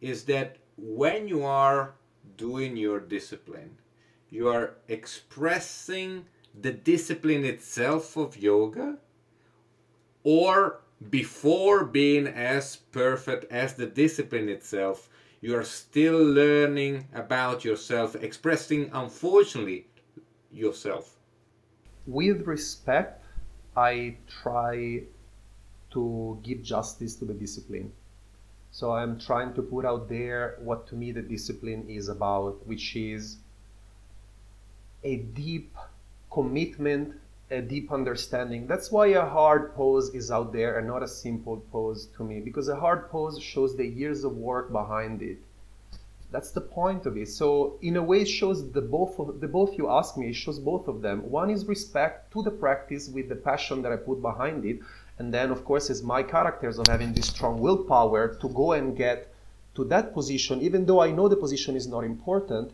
is 0.00 0.24
that 0.24 0.56
when 0.76 1.28
you 1.28 1.44
are 1.44 1.94
doing 2.36 2.76
your 2.76 3.00
discipline, 3.00 3.76
you 4.30 4.48
are 4.48 4.74
expressing 4.88 6.24
the 6.60 6.72
discipline 6.72 7.44
itself 7.44 8.16
of 8.16 8.36
yoga 8.36 8.98
or 10.22 10.80
before 11.10 11.84
being 11.84 12.26
as 12.26 12.76
perfect 12.76 13.50
as 13.50 13.74
the 13.74 13.86
discipline 13.86 14.48
itself 14.48 15.08
you 15.40 15.56
are 15.56 15.64
still 15.64 16.22
learning 16.22 17.08
about 17.14 17.64
yourself, 17.64 18.14
expressing, 18.14 18.90
unfortunately, 18.92 19.86
yourself. 20.52 21.16
With 22.06 22.46
respect, 22.46 23.24
I 23.74 24.18
try 24.28 25.04
to 25.92 26.38
give 26.42 26.62
justice 26.62 27.14
to 27.16 27.24
the 27.24 27.34
discipline. 27.34 27.92
So 28.72 28.92
I'm 28.92 29.18
trying 29.18 29.54
to 29.54 29.62
put 29.62 29.84
out 29.84 30.08
there 30.08 30.56
what 30.60 30.86
to 30.88 30.94
me 30.94 31.12
the 31.12 31.22
discipline 31.22 31.86
is 31.88 32.08
about, 32.08 32.66
which 32.66 32.94
is 32.96 33.38
a 35.02 35.16
deep 35.16 35.76
commitment 36.30 37.14
a 37.50 37.60
deep 37.60 37.90
understanding. 37.92 38.66
That's 38.66 38.92
why 38.92 39.08
a 39.08 39.26
hard 39.26 39.74
pose 39.74 40.10
is 40.14 40.30
out 40.30 40.52
there 40.52 40.78
and 40.78 40.86
not 40.86 41.02
a 41.02 41.08
simple 41.08 41.62
pose 41.72 42.06
to 42.16 42.22
me, 42.22 42.40
because 42.40 42.68
a 42.68 42.76
hard 42.76 43.10
pose 43.10 43.40
shows 43.42 43.76
the 43.76 43.86
years 43.86 44.24
of 44.24 44.36
work 44.36 44.70
behind 44.70 45.22
it. 45.22 45.38
That's 46.30 46.52
the 46.52 46.60
point 46.60 47.06
of 47.06 47.16
it. 47.16 47.28
So 47.28 47.76
in 47.82 47.96
a 47.96 48.02
way, 48.02 48.20
it 48.20 48.28
shows 48.28 48.70
the 48.70 48.80
both 48.80 49.18
of 49.18 49.40
the 49.40 49.48
both 49.48 49.76
you 49.76 49.90
ask 49.90 50.16
me. 50.16 50.28
It 50.28 50.34
shows 50.34 50.60
both 50.60 50.86
of 50.86 51.02
them. 51.02 51.28
One 51.28 51.50
is 51.50 51.66
respect 51.66 52.32
to 52.34 52.42
the 52.42 52.52
practice 52.52 53.08
with 53.08 53.28
the 53.28 53.34
passion 53.34 53.82
that 53.82 53.90
I 53.90 53.96
put 53.96 54.22
behind 54.22 54.64
it, 54.64 54.78
and 55.20 55.34
then 55.34 55.50
of 55.50 55.66
course 55.66 55.90
is 55.90 56.02
my 56.02 56.22
characters 56.22 56.78
of 56.78 56.88
having 56.88 57.12
this 57.12 57.26
strong 57.26 57.60
willpower 57.60 58.36
to 58.36 58.48
go 58.48 58.72
and 58.72 58.96
get 58.96 59.30
to 59.74 59.84
that 59.84 60.14
position, 60.14 60.62
even 60.62 60.86
though 60.86 61.02
I 61.02 61.10
know 61.10 61.28
the 61.28 61.36
position 61.36 61.76
is 61.76 61.86
not 61.86 62.04
important 62.04 62.72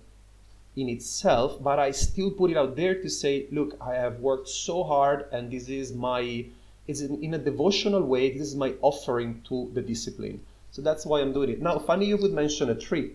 in 0.76 0.88
itself, 0.88 1.60
but 1.60 1.80
I 1.80 1.90
still 1.90 2.30
put 2.30 2.52
it 2.52 2.56
out 2.56 2.76
there 2.76 2.94
to 3.02 3.10
say, 3.10 3.46
look, 3.50 3.76
I 3.80 3.94
have 3.94 4.20
worked 4.20 4.48
so 4.48 4.84
hard, 4.84 5.26
and 5.32 5.50
this 5.50 5.68
is 5.68 5.92
my, 5.92 6.46
it's 6.86 7.00
in, 7.00 7.20
in 7.20 7.34
a 7.34 7.38
devotional 7.38 8.02
way, 8.02 8.30
this 8.30 8.46
is 8.46 8.54
my 8.54 8.74
offering 8.80 9.42
to 9.48 9.68
the 9.74 9.82
discipline. 9.82 10.40
So 10.70 10.82
that's 10.82 11.04
why 11.04 11.22
I'm 11.22 11.32
doing 11.32 11.50
it. 11.50 11.60
Now, 11.60 11.80
funny 11.80 12.06
you 12.06 12.16
would 12.16 12.32
mention 12.32 12.70
a 12.70 12.76
tree. 12.76 13.12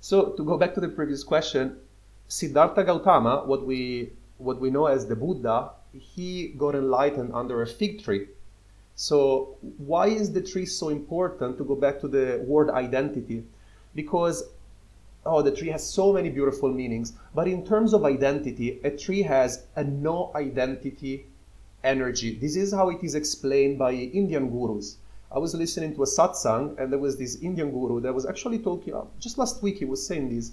So 0.00 0.26
to 0.36 0.44
go 0.44 0.56
back 0.56 0.74
to 0.74 0.80
the 0.80 0.88
previous 0.88 1.24
question, 1.24 1.76
Siddhartha 2.28 2.84
Gautama, 2.84 3.42
what 3.46 3.66
we 3.66 4.12
what 4.38 4.60
we 4.60 4.70
know 4.70 4.86
as 4.86 5.06
the 5.06 5.16
Buddha, 5.16 5.70
he 5.92 6.54
got 6.56 6.74
enlightened 6.74 7.32
under 7.34 7.60
a 7.60 7.66
fig 7.66 8.02
tree. 8.04 8.28
So 9.00 9.56
why 9.78 10.08
is 10.08 10.30
the 10.30 10.42
tree 10.42 10.66
so 10.66 10.90
important? 10.90 11.56
To 11.56 11.64
go 11.64 11.74
back 11.74 12.00
to 12.00 12.08
the 12.08 12.44
word 12.46 12.68
identity, 12.68 13.44
because 13.94 14.44
oh, 15.24 15.40
the 15.40 15.50
tree 15.50 15.68
has 15.68 15.82
so 15.82 16.12
many 16.12 16.28
beautiful 16.28 16.70
meanings. 16.70 17.14
But 17.34 17.48
in 17.48 17.64
terms 17.64 17.94
of 17.94 18.04
identity, 18.04 18.78
a 18.84 18.90
tree 18.90 19.22
has 19.22 19.64
a 19.74 19.84
no 19.84 20.30
identity 20.34 21.24
energy. 21.82 22.34
This 22.34 22.56
is 22.56 22.74
how 22.74 22.90
it 22.90 23.02
is 23.02 23.14
explained 23.14 23.78
by 23.78 23.92
Indian 23.92 24.50
gurus. 24.50 24.98
I 25.32 25.38
was 25.38 25.54
listening 25.54 25.94
to 25.94 26.02
a 26.02 26.06
satsang, 26.06 26.78
and 26.78 26.92
there 26.92 26.98
was 26.98 27.16
this 27.16 27.40
Indian 27.40 27.70
guru 27.70 28.00
that 28.02 28.14
was 28.14 28.26
actually 28.26 28.58
talking, 28.58 28.92
uh, 28.92 29.04
just 29.18 29.38
last 29.38 29.62
week, 29.62 29.78
he 29.78 29.86
was 29.86 30.06
saying 30.06 30.28
this. 30.28 30.52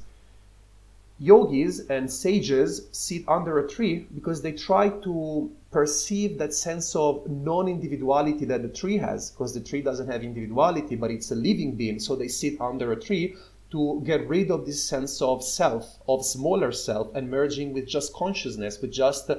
Yogis 1.19 1.81
and 1.89 2.09
sages 2.09 2.87
sit 2.93 3.27
under 3.27 3.59
a 3.59 3.67
tree 3.67 4.07
because 4.15 4.41
they 4.41 4.53
try 4.53 4.87
to 4.87 5.51
perceive 5.71 6.37
that 6.37 6.53
sense 6.53 6.95
of 6.95 7.29
non 7.29 7.67
individuality 7.67 8.45
that 8.45 8.61
the 8.61 8.69
tree 8.69 8.97
has, 8.97 9.31
because 9.31 9.53
the 9.53 9.59
tree 9.59 9.81
doesn't 9.81 10.07
have 10.07 10.23
individuality, 10.23 10.95
but 10.95 11.11
it's 11.11 11.31
a 11.31 11.35
living 11.35 11.75
being. 11.75 11.99
So 11.99 12.15
they 12.15 12.27
sit 12.27 12.59
under 12.61 12.91
a 12.91 12.99
tree 12.99 13.35
to 13.71 14.01
get 14.05 14.27
rid 14.27 14.49
of 14.49 14.65
this 14.65 14.81
sense 14.81 15.21
of 15.21 15.43
self, 15.43 15.99
of 16.07 16.25
smaller 16.25 16.71
self, 16.71 17.13
and 17.15 17.29
merging 17.29 17.73
with 17.73 17.87
just 17.87 18.13
consciousness, 18.13 18.81
with 18.81 18.91
just 18.91 19.29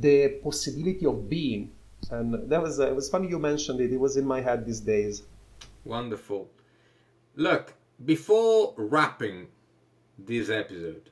the 0.00 0.28
possibility 0.42 1.06
of 1.06 1.28
being. 1.28 1.72
And 2.10 2.48
that 2.48 2.62
was 2.62 2.78
uh, 2.78 2.86
it 2.88 2.94
was 2.94 3.08
funny 3.08 3.28
you 3.28 3.38
mentioned 3.38 3.80
it. 3.80 3.92
It 3.92 3.98
was 3.98 4.16
in 4.16 4.26
my 4.26 4.40
head 4.40 4.64
these 4.64 4.80
days. 4.80 5.24
Wonderful. 5.84 6.48
Look, 7.34 7.74
before 8.04 8.74
wrapping 8.76 9.48
this 10.18 10.48
episode, 10.48 11.10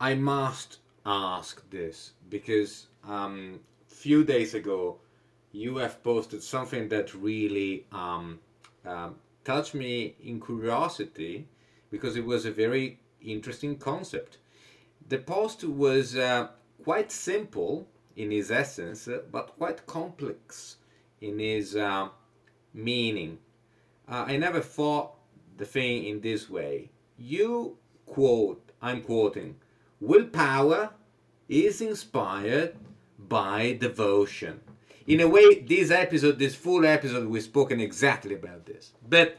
I 0.00 0.14
must 0.14 0.78
ask 1.06 1.68
this 1.70 2.12
because 2.28 2.88
um, 3.06 3.60
few 3.88 4.24
days 4.24 4.54
ago 4.54 4.98
you 5.52 5.76
have 5.78 6.02
posted 6.02 6.42
something 6.42 6.88
that 6.88 7.14
really 7.14 7.86
um, 7.90 8.38
um, 8.84 9.14
touched 9.44 9.74
me 9.74 10.14
in 10.22 10.40
curiosity 10.40 11.46
because 11.90 12.16
it 12.16 12.24
was 12.24 12.44
a 12.44 12.50
very 12.50 12.98
interesting 13.22 13.76
concept. 13.76 14.38
The 15.08 15.18
post 15.18 15.64
was 15.64 16.14
uh, 16.16 16.48
quite 16.84 17.10
simple 17.10 17.86
in 18.16 18.32
its 18.32 18.50
essence, 18.50 19.08
uh, 19.08 19.20
but 19.32 19.56
quite 19.56 19.86
complex 19.86 20.76
in 21.20 21.40
its 21.40 21.74
uh, 21.74 22.08
meaning. 22.74 23.38
Uh, 24.08 24.24
I 24.26 24.36
never 24.36 24.60
thought 24.60 25.14
the 25.56 25.64
thing 25.64 26.04
in 26.04 26.20
this 26.20 26.50
way. 26.50 26.90
You 27.18 27.78
quote, 28.04 28.72
I'm 28.82 29.00
quoting, 29.02 29.56
willpower 30.00 30.90
is 31.48 31.80
inspired 31.80 32.76
by 33.28 33.76
devotion 33.80 34.60
in 35.06 35.20
a 35.20 35.28
way, 35.28 35.60
this 35.60 35.90
episode, 35.90 36.38
this 36.38 36.54
full 36.54 36.84
episode, 36.84 37.28
we've 37.28 37.42
spoken 37.42 37.80
exactly 37.80 38.34
about 38.34 38.66
this. 38.66 38.92
But 39.08 39.38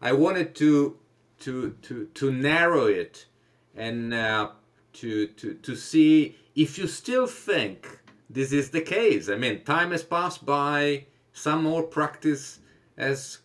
I 0.00 0.12
wanted 0.12 0.54
to 0.56 0.96
to 1.40 1.76
to 1.82 2.06
to 2.14 2.32
narrow 2.32 2.86
it 2.86 3.26
and 3.74 4.14
uh, 4.14 4.50
to 4.94 5.26
to 5.26 5.54
to 5.54 5.76
see 5.76 6.36
if 6.54 6.78
you 6.78 6.86
still 6.86 7.26
think 7.26 8.00
this 8.30 8.52
is 8.52 8.70
the 8.70 8.80
case. 8.80 9.28
I 9.28 9.34
mean, 9.34 9.64
time 9.64 9.90
has 9.90 10.04
passed 10.04 10.46
by, 10.46 11.06
some 11.32 11.64
more 11.64 11.82
practice 11.82 12.60
has 12.96 13.38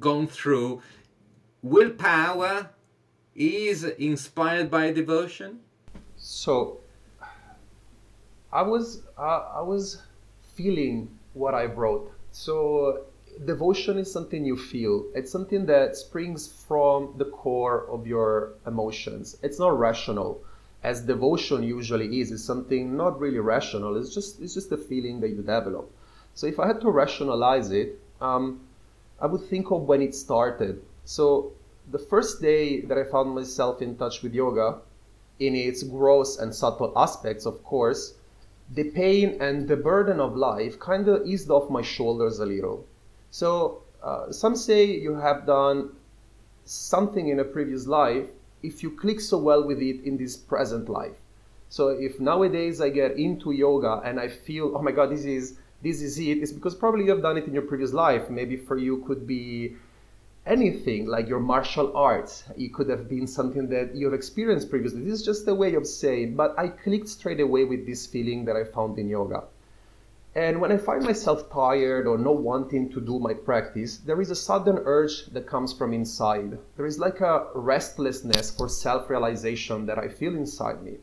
gone 0.00 0.26
through. 0.26 0.82
Willpower 1.62 2.70
is 3.34 3.84
inspired 3.84 4.70
by 4.70 4.92
devotion. 4.92 5.60
So, 6.16 6.80
I 8.52 8.62
was 8.62 9.02
I 9.16 9.60
was 9.60 10.02
feeling 10.54 11.08
what 11.34 11.54
I 11.54 11.66
wrote. 11.66 12.10
So 12.32 13.04
devotion 13.44 13.98
is 13.98 14.10
something 14.10 14.44
you 14.44 14.56
feel. 14.56 15.04
It's 15.14 15.30
something 15.30 15.66
that 15.66 15.96
springs 15.96 16.48
from 16.66 17.14
the 17.18 17.26
core 17.26 17.86
of 17.90 18.06
your 18.06 18.54
emotions. 18.66 19.36
It's 19.42 19.58
not 19.58 19.78
rational, 19.78 20.40
as 20.82 21.02
devotion 21.02 21.62
usually 21.62 22.20
is. 22.20 22.32
It's 22.32 22.44
something 22.44 22.96
not 22.96 23.20
really 23.20 23.38
rational. 23.38 23.96
It's 23.96 24.14
just 24.14 24.40
it's 24.40 24.54
just 24.54 24.72
a 24.72 24.78
feeling 24.78 25.20
that 25.20 25.28
you 25.28 25.36
develop. 25.36 25.90
So 26.34 26.46
if 26.46 26.58
I 26.58 26.66
had 26.66 26.80
to 26.80 26.90
rationalize 26.90 27.70
it, 27.70 28.00
um, 28.20 28.60
I 29.20 29.26
would 29.26 29.44
think 29.48 29.70
of 29.70 29.82
when 29.82 30.00
it 30.00 30.14
started. 30.14 30.82
So 31.04 31.52
the 31.90 31.98
first 31.98 32.40
day 32.40 32.80
that 32.82 32.96
I 32.96 33.04
found 33.04 33.34
myself 33.34 33.82
in 33.82 33.96
touch 33.96 34.22
with 34.22 34.34
yoga, 34.34 34.78
in 35.38 35.54
its 35.54 35.82
gross 35.82 36.38
and 36.38 36.54
subtle 36.54 36.92
aspects, 36.96 37.46
of 37.46 37.62
course, 37.64 38.14
the 38.74 38.84
pain 38.84 39.38
and 39.40 39.66
the 39.66 39.76
burden 39.76 40.20
of 40.20 40.36
life 40.36 40.78
kind 40.78 41.08
of 41.08 41.26
eased 41.26 41.50
off 41.50 41.70
my 41.70 41.82
shoulders 41.82 42.38
a 42.38 42.46
little. 42.46 42.86
So 43.30 43.82
uh, 44.02 44.30
some 44.30 44.56
say 44.56 44.84
you 44.84 45.14
have 45.14 45.46
done 45.46 45.90
something 46.64 47.28
in 47.28 47.40
a 47.40 47.44
previous 47.44 47.86
life 47.86 48.26
if 48.62 48.82
you 48.82 48.90
click 48.90 49.20
so 49.20 49.38
well 49.38 49.66
with 49.66 49.80
it 49.80 50.02
in 50.04 50.16
this 50.16 50.36
present 50.36 50.88
life. 50.88 51.16
So 51.70 51.88
if 51.88 52.18
nowadays 52.20 52.80
I 52.80 52.90
get 52.90 53.12
into 53.12 53.52
yoga 53.52 54.00
and 54.04 54.18
I 54.18 54.28
feel, 54.28 54.76
oh 54.76 54.82
my 54.82 54.92
God, 54.92 55.10
this 55.10 55.24
is 55.24 55.58
this 55.80 56.02
is 56.02 56.18
it, 56.18 56.38
it's 56.38 56.52
because 56.52 56.74
probably 56.74 57.04
you 57.04 57.10
have 57.10 57.22
done 57.22 57.36
it 57.36 57.46
in 57.46 57.52
your 57.52 57.62
previous 57.62 57.92
life. 57.92 58.30
Maybe 58.30 58.56
for 58.56 58.76
you 58.76 59.04
could 59.06 59.26
be 59.26 59.76
anything 60.48 61.06
like 61.06 61.28
your 61.28 61.40
martial 61.40 61.96
arts. 61.96 62.44
It 62.56 62.72
could 62.74 62.88
have 62.88 63.08
been 63.08 63.26
something 63.26 63.68
that 63.68 63.94
you've 63.94 64.14
experienced 64.14 64.70
previously. 64.70 65.02
This 65.02 65.20
is 65.20 65.24
just 65.24 65.46
a 65.46 65.54
way 65.54 65.74
of 65.74 65.86
saying, 65.86 66.34
but 66.34 66.58
I 66.58 66.68
clicked 66.68 67.08
straight 67.08 67.40
away 67.40 67.64
with 67.64 67.86
this 67.86 68.06
feeling 68.06 68.46
that 68.46 68.56
I 68.56 68.64
found 68.64 68.98
in 68.98 69.08
yoga. 69.08 69.44
And 70.34 70.60
when 70.60 70.72
I 70.72 70.76
find 70.76 71.04
myself 71.04 71.50
tired 71.52 72.06
or 72.06 72.16
not 72.16 72.38
wanting 72.38 72.90
to 72.90 73.00
do 73.00 73.18
my 73.18 73.34
practice, 73.34 73.98
there 73.98 74.20
is 74.20 74.30
a 74.30 74.36
sudden 74.36 74.78
urge 74.84 75.26
that 75.26 75.46
comes 75.46 75.72
from 75.72 75.92
inside. 75.92 76.58
There 76.76 76.86
is 76.86 76.98
like 76.98 77.20
a 77.20 77.46
restlessness 77.54 78.50
for 78.50 78.68
self 78.68 79.10
realization 79.10 79.86
that 79.86 79.98
I 79.98 80.08
feel 80.08 80.34
inside 80.34 80.82
me. 80.82 80.98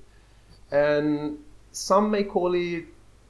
And 0.71 1.39
some 1.71 2.11
may 2.11 2.23
call 2.23 2.53
it, 2.55 2.85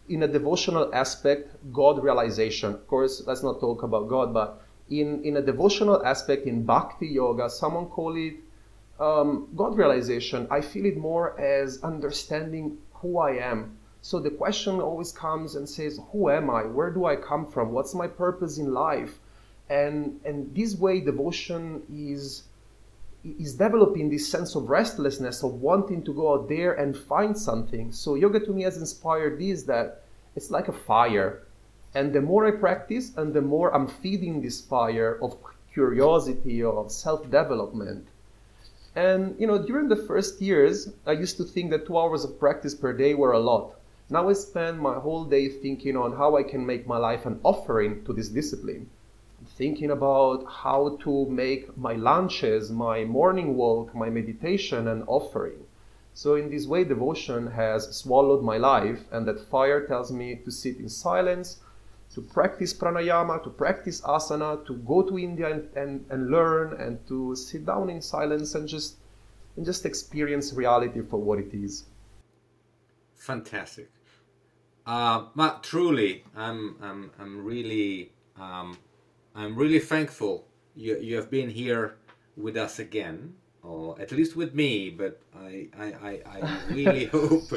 in 0.08 0.22
a 0.22 0.28
devotional 0.28 0.94
aspect, 0.94 1.50
God 1.74 2.04
realization. 2.04 2.74
Of 2.74 2.88
course, 2.88 3.24
let's 3.26 3.42
not 3.42 3.60
talk 3.60 3.82
about 3.82 4.08
God, 4.08 4.34
but 4.34 4.62
in, 4.90 5.24
in 5.24 5.38
a 5.38 5.42
devotional 5.42 6.06
aspect 6.06 6.46
in 6.46 6.64
bhakti 6.64 7.08
yoga, 7.08 7.50
someone 7.50 7.88
call 7.88 8.16
it 8.16 8.36
um, 9.00 9.48
God 9.56 9.78
realization. 9.78 10.48
I 10.52 10.62
feel 10.62 10.86
it 10.86 10.98
more 10.98 11.40
as 11.40 11.82
understanding 11.84 12.78
who 12.94 13.18
I 13.20 13.38
am. 13.38 13.78
So 14.02 14.20
the 14.20 14.30
question 14.30 14.80
always 14.80 15.12
comes 15.12 15.56
and 15.56 15.68
says, 15.68 16.00
Who 16.12 16.30
am 16.30 16.50
I? 16.50 16.64
Where 16.64 16.92
do 16.92 17.06
I 17.06 17.16
come 17.16 17.48
from? 17.48 17.72
What's 17.72 17.96
my 17.96 18.08
purpose 18.08 18.58
in 18.60 18.74
life? 18.74 19.20
And 19.70 20.22
and 20.24 20.54
this 20.56 20.76
way 20.76 21.00
devotion 21.02 21.82
is 21.92 22.44
is 23.24 23.56
developing 23.56 24.12
this 24.12 24.30
sense 24.30 24.54
of 24.54 24.70
restlessness 24.70 25.42
of 25.42 25.56
wanting 25.56 26.04
to 26.04 26.14
go 26.14 26.34
out 26.34 26.48
there 26.48 26.74
and 26.74 26.96
find 26.96 27.36
something. 27.36 27.92
So 27.92 28.14
yoga 28.14 28.40
to 28.42 28.52
me 28.52 28.62
has 28.62 28.78
inspired 28.78 29.40
this 29.40 29.64
that 29.64 30.04
it's 30.36 30.52
like 30.52 30.68
a 30.68 30.74
fire 30.74 31.45
and 31.96 32.12
the 32.12 32.22
more 32.22 32.46
I 32.46 32.52
practice 32.52 33.16
and 33.16 33.34
the 33.34 33.42
more 33.42 33.74
I'm 33.74 33.88
feeding 33.88 34.42
this 34.42 34.60
fire 34.60 35.18
of 35.22 35.38
curiosity, 35.72 36.62
of 36.62 36.92
self 36.92 37.24
development. 37.32 38.06
And, 38.98 39.36
you 39.40 39.48
know, 39.48 39.58
during 39.58 39.88
the 39.88 39.96
first 39.96 40.42
years, 40.42 40.90
I 41.06 41.14
used 41.14 41.38
to 41.38 41.46
think 41.46 41.72
that 41.72 41.86
two 41.86 41.98
hours 41.98 42.26
of 42.26 42.38
practice 42.38 42.76
per 42.76 42.92
day 42.92 43.14
were 43.14 43.32
a 43.32 43.40
lot. 43.40 43.76
Now 44.10 44.28
I 44.28 44.34
spend 44.34 44.80
my 44.80 44.96
whole 44.96 45.24
day 45.24 45.48
thinking 45.48 45.96
on 45.96 46.12
how 46.18 46.36
I 46.36 46.44
can 46.44 46.66
make 46.66 46.86
my 46.86 46.98
life 46.98 47.26
an 47.26 47.40
offering 47.44 48.04
to 48.04 48.12
this 48.12 48.28
discipline. 48.28 48.90
Thinking 49.58 49.92
about 49.92 50.46
how 50.48 50.98
to 51.04 51.26
make 51.28 51.78
my 51.78 51.94
lunches, 51.94 52.72
my 52.72 53.06
morning 53.06 53.56
walk, 53.56 53.96
my 53.96 54.10
meditation 54.10 54.90
an 54.90 55.04
offering. 55.08 55.66
So 56.14 56.36
in 56.36 56.50
this 56.50 56.68
way, 56.68 56.84
devotion 56.84 57.48
has 57.48 57.96
swallowed 57.96 58.44
my 58.44 58.58
life, 58.58 59.06
and 59.12 59.26
that 59.28 59.40
fire 59.40 59.86
tells 59.88 60.12
me 60.12 60.36
to 60.44 60.52
sit 60.52 60.78
in 60.78 60.90
silence 60.90 61.62
to 62.16 62.22
practice 62.22 62.74
pranayama, 62.74 63.44
to 63.44 63.50
practice 63.50 64.02
asana, 64.02 64.66
to 64.66 64.74
go 64.78 65.04
to 65.04 65.20
India 65.20 65.52
and, 65.52 65.70
and, 65.76 66.06
and 66.10 66.32
learn 66.32 66.80
and 66.82 67.06
to 67.08 67.36
sit 67.36 67.66
down 67.66 67.90
in 67.90 68.02
silence 68.02 68.56
and 68.56 68.68
just 68.68 68.96
and 69.58 69.66
just 69.66 69.86
experience 69.86 70.54
reality 70.54 71.02
for 71.02 71.18
what 71.18 71.40
it 71.40 71.54
is. 71.54 71.86
Fantastic. 73.16 73.90
Uh, 74.86 75.26
but 75.36 75.64
truly, 75.64 76.24
I'm, 76.36 76.76
I'm, 76.82 77.12
I'm 77.20 77.44
really, 77.44 78.12
um, 78.40 78.78
I'm 79.34 79.56
really 79.56 79.80
thankful 79.80 80.46
you, 80.76 81.00
you 81.00 81.16
have 81.16 81.32
been 81.32 81.50
here 81.50 81.96
with 82.38 82.58
us 82.58 82.80
again, 82.80 83.34
or 83.64 84.00
at 84.00 84.12
least 84.12 84.36
with 84.36 84.54
me. 84.54 84.90
But 84.90 85.22
I, 85.36 85.68
I, 85.78 85.86
I, 85.86 86.22
I 86.26 86.60
really 86.70 87.06
hope 87.14 87.52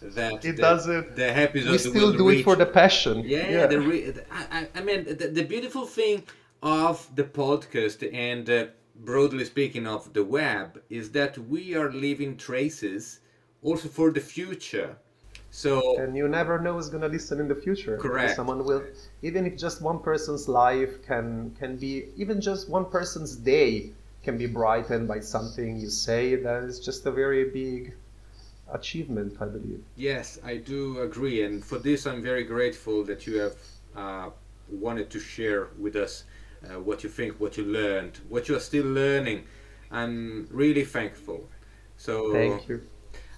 that 0.00 0.44
it 0.44 0.56
the, 0.56 0.62
doesn't. 0.62 1.16
The 1.16 1.36
episode 1.36 1.70
we 1.70 1.78
still 1.78 2.12
do 2.12 2.28
reach, 2.28 2.40
it 2.40 2.44
for 2.44 2.56
the 2.56 2.66
passion. 2.66 3.22
Yeah, 3.24 3.50
yeah. 3.50 3.66
The 3.66 3.80
re, 3.80 4.12
I, 4.30 4.68
I 4.74 4.80
mean, 4.80 5.04
the, 5.04 5.28
the, 5.28 5.44
beautiful 5.44 5.86
thing 5.86 6.22
of 6.62 7.08
the 7.14 7.24
podcast 7.24 8.08
and 8.12 8.48
uh, 8.48 8.66
broadly 9.04 9.44
speaking 9.44 9.86
of 9.86 10.12
the 10.12 10.24
web 10.24 10.80
is 10.90 11.10
that 11.12 11.38
we 11.38 11.74
are 11.74 11.90
leaving 11.90 12.36
traces 12.36 13.20
also 13.62 13.88
for 13.88 14.10
the 14.10 14.20
future. 14.20 14.96
So 15.50 15.98
and 15.98 16.16
you 16.16 16.28
never 16.28 16.60
know 16.60 16.74
who's 16.74 16.90
gonna 16.90 17.08
listen 17.08 17.40
in 17.40 17.48
the 17.48 17.54
future. 17.54 17.96
Correct. 17.96 18.36
Someone 18.36 18.64
will, 18.64 18.84
even 19.22 19.46
if 19.46 19.56
just 19.56 19.80
one 19.80 19.98
person's 19.98 20.46
life 20.48 21.02
can 21.06 21.56
can 21.58 21.76
be, 21.76 22.04
even 22.16 22.40
just 22.40 22.68
one 22.68 22.84
person's 22.84 23.34
day 23.34 23.92
can 24.22 24.36
be 24.36 24.46
brightened 24.46 25.08
by 25.08 25.20
something 25.20 25.78
you 25.78 25.88
say. 25.88 26.36
That 26.36 26.64
is 26.64 26.78
just 26.80 27.06
a 27.06 27.10
very 27.10 27.44
big 27.50 27.94
achievement, 28.72 29.36
I 29.40 29.46
believe. 29.46 29.82
Yes, 29.96 30.38
I 30.44 30.56
do 30.56 31.00
agree, 31.00 31.42
and 31.42 31.64
for 31.64 31.78
this 31.78 32.06
I'm 32.06 32.22
very 32.22 32.44
grateful 32.44 33.04
that 33.04 33.26
you 33.26 33.38
have 33.38 33.56
uh, 33.96 34.30
wanted 34.70 35.10
to 35.10 35.20
share 35.20 35.68
with 35.78 35.96
us 35.96 36.24
uh, 36.64 36.80
what 36.80 37.02
you 37.02 37.08
think, 37.08 37.40
what 37.40 37.56
you 37.56 37.64
learned, 37.64 38.18
what 38.28 38.48
you 38.48 38.56
are 38.56 38.60
still 38.60 38.86
learning. 38.86 39.44
I'm 39.90 40.48
really 40.50 40.84
thankful. 40.84 41.48
So 41.96 42.32
thank 42.32 42.68
you. 42.68 42.82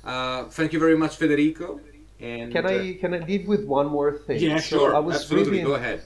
Uh, 0.04 0.44
thank 0.44 0.72
you 0.72 0.78
very 0.78 0.96
much, 0.96 1.16
Federico. 1.16 1.80
And 2.20 2.52
can 2.52 2.66
I 2.66 2.96
uh, 2.96 3.00
can 3.00 3.14
I 3.14 3.18
leave 3.18 3.48
with 3.48 3.64
one 3.64 3.86
more 3.86 4.12
thing? 4.12 4.40
Yeah, 4.40 4.58
so 4.58 4.78
sure. 4.78 4.96
I 4.96 4.98
was 4.98 5.16
Absolutely. 5.16 5.52
Reading, 5.52 5.66
Go 5.66 5.74
ahead. 5.74 6.02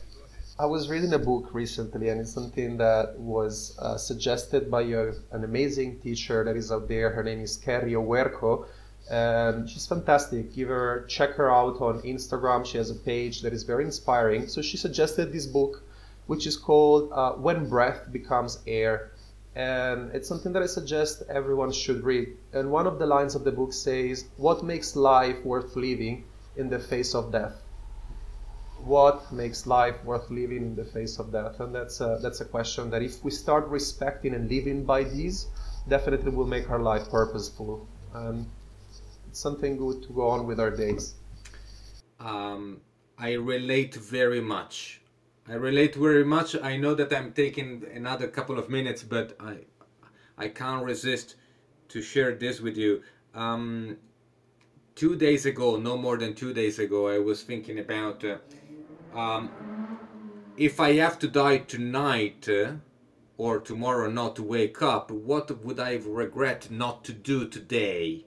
I 0.57 0.67
was 0.67 0.89
reading 0.89 1.13
a 1.13 1.19
book 1.19 1.53
recently, 1.53 2.11
and 2.11 2.21
it's 2.21 2.31
something 2.31 2.77
that 2.77 3.19
was 3.19 3.77
uh, 3.81 3.97
suggested 3.97 4.71
by 4.71 4.83
a, 4.83 5.13
an 5.33 5.43
amazing 5.43 5.99
teacher 5.99 6.45
that 6.45 6.57
is 6.57 6.71
out 6.71 6.87
there. 6.87 7.11
Her 7.11 7.25
name 7.25 7.41
is 7.41 7.57
Carrie 7.57 7.95
Owerko, 7.95 8.67
and 9.11 9.69
she's 9.69 9.87
fantastic. 9.87 10.55
Give 10.55 10.69
her 10.69 11.05
check 11.09 11.35
her 11.35 11.51
out 11.51 11.81
on 11.81 12.01
Instagram. 12.03 12.65
She 12.65 12.79
has 12.79 12.91
a 12.91 12.95
page 12.95 13.43
that 13.43 13.53
is 13.53 13.63
very 13.63 13.85
inspiring. 13.85 14.49
So 14.49 14.63
she 14.63 14.77
suggested 14.77 15.33
this 15.33 15.47
book, 15.47 15.83
which 16.27 16.47
is 16.47 16.57
called 16.57 17.13
uh, 17.13 17.33
"When 17.33 17.69
Breath 17.69 18.11
Becomes 18.11 18.61
Air," 18.67 19.11
and 19.55 20.11
it's 20.15 20.29
something 20.29 20.53
that 20.53 20.63
I 20.63 20.67
suggest 20.67 21.23
everyone 21.29 21.73
should 21.73 22.03
read. 22.05 22.37
And 22.53 22.71
one 22.71 22.87
of 22.87 22.99
the 22.99 23.07
lines 23.07 23.35
of 23.35 23.45
the 23.45 23.53
book 23.53 23.73
says, 23.73 24.25
"What 24.37 24.65
makes 24.65 24.97
life 24.97 25.45
worth 25.45 25.77
living 25.77 26.25
in 26.57 26.71
the 26.71 26.79
face 26.79 27.15
of 27.15 27.33
death?" 27.33 27.61
what 28.85 29.33
makes 29.33 29.67
life 29.67 30.05
worth 30.05 30.31
living 30.31 30.59
in 30.59 30.77
the 30.77 30.85
face 30.85 31.19
of 31.19 31.33
death? 31.33 31.59
And 31.61 31.75
that's 31.75 32.03
a, 32.03 32.19
that's 32.21 32.43
a 32.43 32.45
question 32.45 32.91
that 32.91 33.03
if 33.03 33.25
we 33.25 33.31
start 33.31 33.67
respecting 33.69 34.35
and 34.35 34.51
living 34.51 34.85
by 34.85 35.05
these, 35.05 35.47
definitely 35.89 36.33
will 36.33 36.47
make 36.47 36.69
our 36.71 36.81
life 36.81 37.09
purposeful. 37.09 37.87
It's 38.15 38.64
something 39.37 39.77
good 39.77 40.03
to 40.03 40.13
go 40.13 40.29
on 40.29 40.47
with 40.47 40.61
our 40.61 40.71
days. 40.71 41.15
Um, 42.21 42.81
I 43.19 43.33
relate 43.33 43.95
very 43.95 44.41
much. 44.41 45.01
I 45.49 45.55
relate 45.55 45.95
very 45.95 46.25
much. 46.25 46.57
I 46.63 46.77
know 46.77 46.95
that 46.95 47.13
I'm 47.13 47.33
taking 47.33 47.85
another 47.95 48.29
couple 48.29 48.59
of 48.59 48.71
minutes, 48.71 49.03
but 49.03 49.37
I, 49.39 49.59
I 50.39 50.49
can't 50.49 50.85
resist 50.85 51.37
to 51.89 52.01
share 52.01 52.35
this 52.35 52.61
with 52.61 52.77
you. 52.77 53.03
Um, 53.35 53.99
two 54.95 55.17
days 55.17 55.45
ago, 55.45 55.77
no 55.77 55.97
more 55.97 56.17
than 56.17 56.35
two 56.35 56.55
days 56.55 56.79
ago, 56.79 57.09
I 57.09 57.19
was 57.19 57.43
thinking 57.43 57.79
about 57.79 58.25
uh, 58.25 58.39
um, 59.19 59.51
if 60.57 60.81
I 60.81 60.95
have 60.95 61.19
to 61.19 61.29
die 61.29 61.59
tonight 61.59 62.49
uh, 62.49 62.73
or 63.37 63.59
tomorrow 63.59 64.09
not 64.09 64.37
to 64.37 64.43
wake 64.43 64.81
up, 64.81 65.11
what 65.11 65.65
would 65.65 65.81
I 65.81 66.01
regret 66.07 66.71
not 66.71 67.05
to 67.05 67.13
do 67.13 67.49
today? 67.49 68.25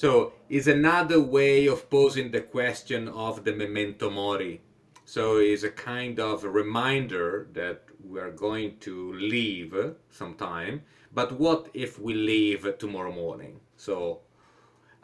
So, 0.00 0.32
is 0.48 0.66
another 0.66 1.20
way 1.20 1.66
of 1.66 1.90
posing 1.90 2.30
the 2.30 2.40
question 2.40 3.06
of 3.06 3.44
the 3.44 3.52
memento 3.52 4.08
mori. 4.08 4.62
So, 5.04 5.36
it's 5.36 5.62
a 5.62 5.68
kind 5.70 6.18
of 6.18 6.42
a 6.42 6.48
reminder 6.48 7.48
that 7.52 7.82
we 8.02 8.18
are 8.18 8.30
going 8.30 8.78
to 8.78 9.12
leave 9.12 9.74
sometime, 10.08 10.84
but 11.12 11.38
what 11.38 11.68
if 11.74 11.98
we 11.98 12.14
leave 12.14 12.78
tomorrow 12.78 13.12
morning? 13.12 13.60
So, 13.76 14.20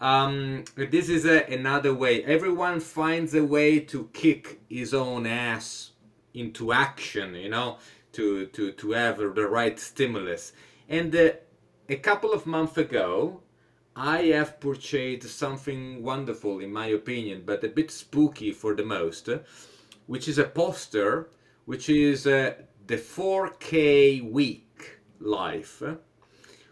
um, 0.01 0.65
this 0.77 1.11
is 1.11 1.27
a, 1.27 1.45
another 1.45 1.93
way. 1.93 2.25
Everyone 2.25 2.81
finds 2.81 3.35
a 3.35 3.45
way 3.45 3.81
to 3.81 4.09
kick 4.15 4.63
his 4.71 4.95
own 4.95 5.27
ass 5.27 5.91
into 6.33 6.73
action, 6.73 7.35
you 7.35 7.51
know, 7.51 7.77
to, 8.13 8.47
to, 8.47 8.73
to 8.73 8.93
have 8.93 9.19
the 9.19 9.47
right 9.47 9.79
stimulus. 9.79 10.55
And 10.89 11.15
uh, 11.15 11.33
a 11.87 11.97
couple 11.97 12.33
of 12.33 12.47
months 12.47 12.79
ago, 12.79 13.43
I 13.97 14.25
have 14.25 14.61
purchased 14.61 15.39
something 15.39 16.03
wonderful, 16.03 16.61
in 16.61 16.73
my 16.73 16.87
opinion, 16.87 17.45
but 17.47 17.65
a 17.65 17.69
bit 17.69 17.91
spooky 17.91 18.53
for 18.53 18.75
the 18.75 18.85
most, 18.85 19.29
which 20.07 20.29
is 20.29 20.39
a 20.39 20.45
poster, 20.45 21.31
which 21.65 21.89
is 21.89 22.27
uh, 22.27 22.55
the 22.87 22.99
4K 22.99 24.31
week 24.31 24.99
life 25.19 25.83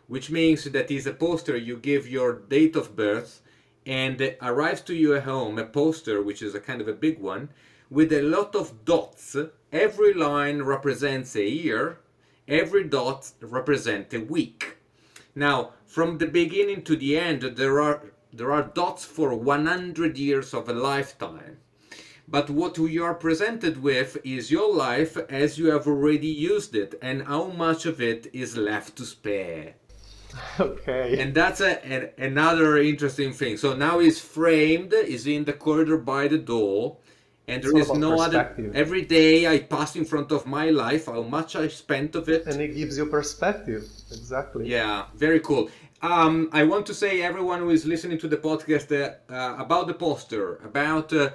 which 0.06 0.30
means 0.30 0.64
that 0.64 0.90
is 0.90 1.06
a 1.06 1.12
poster 1.12 1.56
you 1.56 1.76
give 1.76 2.08
your 2.08 2.34
date 2.34 2.76
of 2.76 2.94
birth 2.94 3.40
and 3.86 4.36
arrives 4.42 4.80
to 4.82 4.94
you 4.94 5.14
at 5.14 5.24
home 5.24 5.58
a 5.58 5.64
poster 5.64 6.22
which 6.22 6.42
is 6.42 6.54
a 6.54 6.60
kind 6.60 6.80
of 6.80 6.88
a 6.88 6.92
big 6.92 7.18
one 7.18 7.48
with 7.90 8.12
a 8.12 8.22
lot 8.22 8.54
of 8.54 8.84
dots. 8.84 9.36
Every 9.72 10.14
line 10.14 10.62
represents 10.62 11.34
a 11.36 11.48
year 11.48 11.98
every 12.46 12.84
dot 12.84 13.32
represents 13.40 14.14
a 14.14 14.20
week 14.20 14.76
now 15.34 15.72
from 15.86 16.18
the 16.18 16.26
beginning 16.26 16.82
to 16.82 16.96
the 16.96 17.18
end 17.18 17.42
there 17.42 17.80
are 17.80 18.12
there 18.32 18.52
are 18.52 18.70
dots 18.74 19.04
for 19.04 19.34
100 19.34 20.18
years 20.18 20.52
of 20.52 20.68
a 20.68 20.72
lifetime 20.72 21.58
but 22.26 22.48
what 22.48 22.78
we 22.78 22.98
are 22.98 23.14
presented 23.14 23.82
with 23.82 24.16
is 24.24 24.50
your 24.50 24.74
life 24.74 25.16
as 25.28 25.58
you 25.58 25.70
have 25.70 25.86
already 25.86 26.28
used 26.28 26.74
it 26.74 26.94
and 27.02 27.22
how 27.24 27.48
much 27.48 27.86
of 27.86 28.00
it 28.00 28.28
is 28.32 28.56
left 28.56 28.96
to 28.96 29.04
spare 29.04 29.74
okay. 30.60 31.20
And 31.20 31.34
that's 31.34 31.60
a, 31.60 31.84
an, 31.84 32.10
another 32.18 32.76
interesting 32.78 33.32
thing. 33.32 33.56
So 33.56 33.74
now 33.74 33.98
he's 34.00 34.20
framed, 34.20 34.92
is 34.92 35.26
in 35.26 35.44
the 35.44 35.52
corridor 35.52 35.98
by 35.98 36.28
the 36.28 36.38
door, 36.38 36.98
and 37.48 37.62
there 37.62 37.76
is 37.76 37.92
no 37.92 38.20
other. 38.20 38.54
Every 38.74 39.02
day 39.02 39.46
I 39.46 39.58
pass 39.58 39.96
in 39.96 40.04
front 40.04 40.32
of 40.32 40.46
my 40.46 40.70
life, 40.70 41.06
how 41.06 41.22
much 41.22 41.56
I 41.56 41.68
spent 41.68 42.14
of 42.14 42.28
it. 42.28 42.46
And 42.46 42.60
it 42.60 42.74
gives 42.74 42.96
you 42.96 43.06
perspective. 43.06 43.82
Exactly. 44.10 44.68
Yeah, 44.68 45.04
very 45.14 45.40
cool. 45.40 45.70
Um, 46.02 46.50
I 46.52 46.64
want 46.64 46.86
to 46.86 46.94
say 46.94 47.22
everyone 47.22 47.60
who 47.60 47.70
is 47.70 47.86
listening 47.86 48.18
to 48.18 48.28
the 48.28 48.36
podcast 48.36 48.92
uh, 48.92 49.32
uh, 49.32 49.56
about 49.62 49.86
the 49.86 49.94
poster, 49.94 50.56
about 50.56 51.12
uh, 51.12 51.30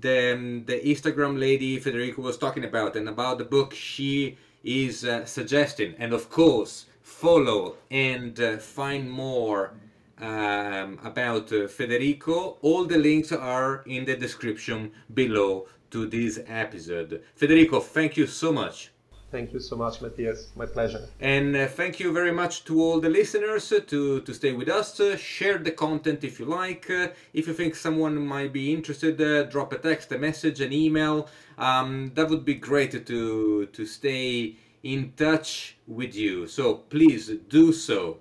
the 0.00 0.34
um, 0.34 0.64
the 0.64 0.80
Instagram 0.80 1.38
lady 1.38 1.78
Federico 1.78 2.22
was 2.22 2.38
talking 2.38 2.64
about, 2.64 2.96
and 2.96 3.08
about 3.08 3.38
the 3.38 3.44
book 3.44 3.74
she 3.74 4.38
is 4.62 5.04
uh, 5.04 5.24
suggesting, 5.26 5.94
and 5.98 6.12
of 6.12 6.30
course 6.30 6.86
follow 7.02 7.76
and 7.90 8.40
uh, 8.40 8.56
find 8.56 9.10
more 9.10 9.74
um, 10.20 10.98
about 11.04 11.52
uh, 11.52 11.66
Federico, 11.68 12.58
all 12.62 12.84
the 12.84 12.98
links 12.98 13.32
are 13.32 13.82
in 13.86 14.04
the 14.04 14.16
description 14.16 14.92
below 15.12 15.66
to 15.90 16.06
this 16.06 16.40
episode. 16.46 17.22
Federico, 17.34 17.80
thank 17.80 18.16
you 18.16 18.26
so 18.26 18.52
much. 18.52 18.90
Thank 19.34 19.52
you 19.52 19.58
so 19.58 19.74
much, 19.76 20.00
Matthias. 20.00 20.52
My 20.54 20.66
pleasure. 20.66 21.08
And 21.18 21.56
uh, 21.56 21.66
thank 21.66 21.98
you 21.98 22.12
very 22.12 22.30
much 22.30 22.64
to 22.66 22.80
all 22.80 23.00
the 23.00 23.08
listeners 23.08 23.72
uh, 23.72 23.80
to, 23.88 24.20
to 24.20 24.32
stay 24.32 24.52
with 24.52 24.68
us. 24.68 25.00
Uh, 25.00 25.16
share 25.16 25.58
the 25.58 25.72
content 25.72 26.22
if 26.22 26.38
you 26.38 26.46
like. 26.46 26.88
Uh, 26.88 27.08
if 27.32 27.48
you 27.48 27.52
think 27.52 27.74
someone 27.74 28.24
might 28.24 28.52
be 28.52 28.72
interested, 28.72 29.20
uh, 29.20 29.42
drop 29.44 29.72
a 29.72 29.78
text, 29.78 30.12
a 30.12 30.18
message, 30.18 30.60
an 30.60 30.72
email. 30.72 31.28
Um, 31.58 32.12
that 32.14 32.28
would 32.28 32.44
be 32.44 32.54
great 32.54 32.92
to, 33.06 33.66
to 33.66 33.86
stay 33.86 34.54
in 34.84 35.14
touch 35.16 35.78
with 35.88 36.14
you. 36.14 36.46
So 36.46 36.74
please 36.74 37.28
do 37.48 37.72
so 37.72 38.18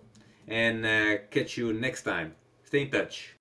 and 0.48 0.86
uh, 0.86 1.18
catch 1.30 1.58
you 1.58 1.74
next 1.74 2.04
time. 2.04 2.36
Stay 2.64 2.84
in 2.84 2.92
touch. 2.92 3.36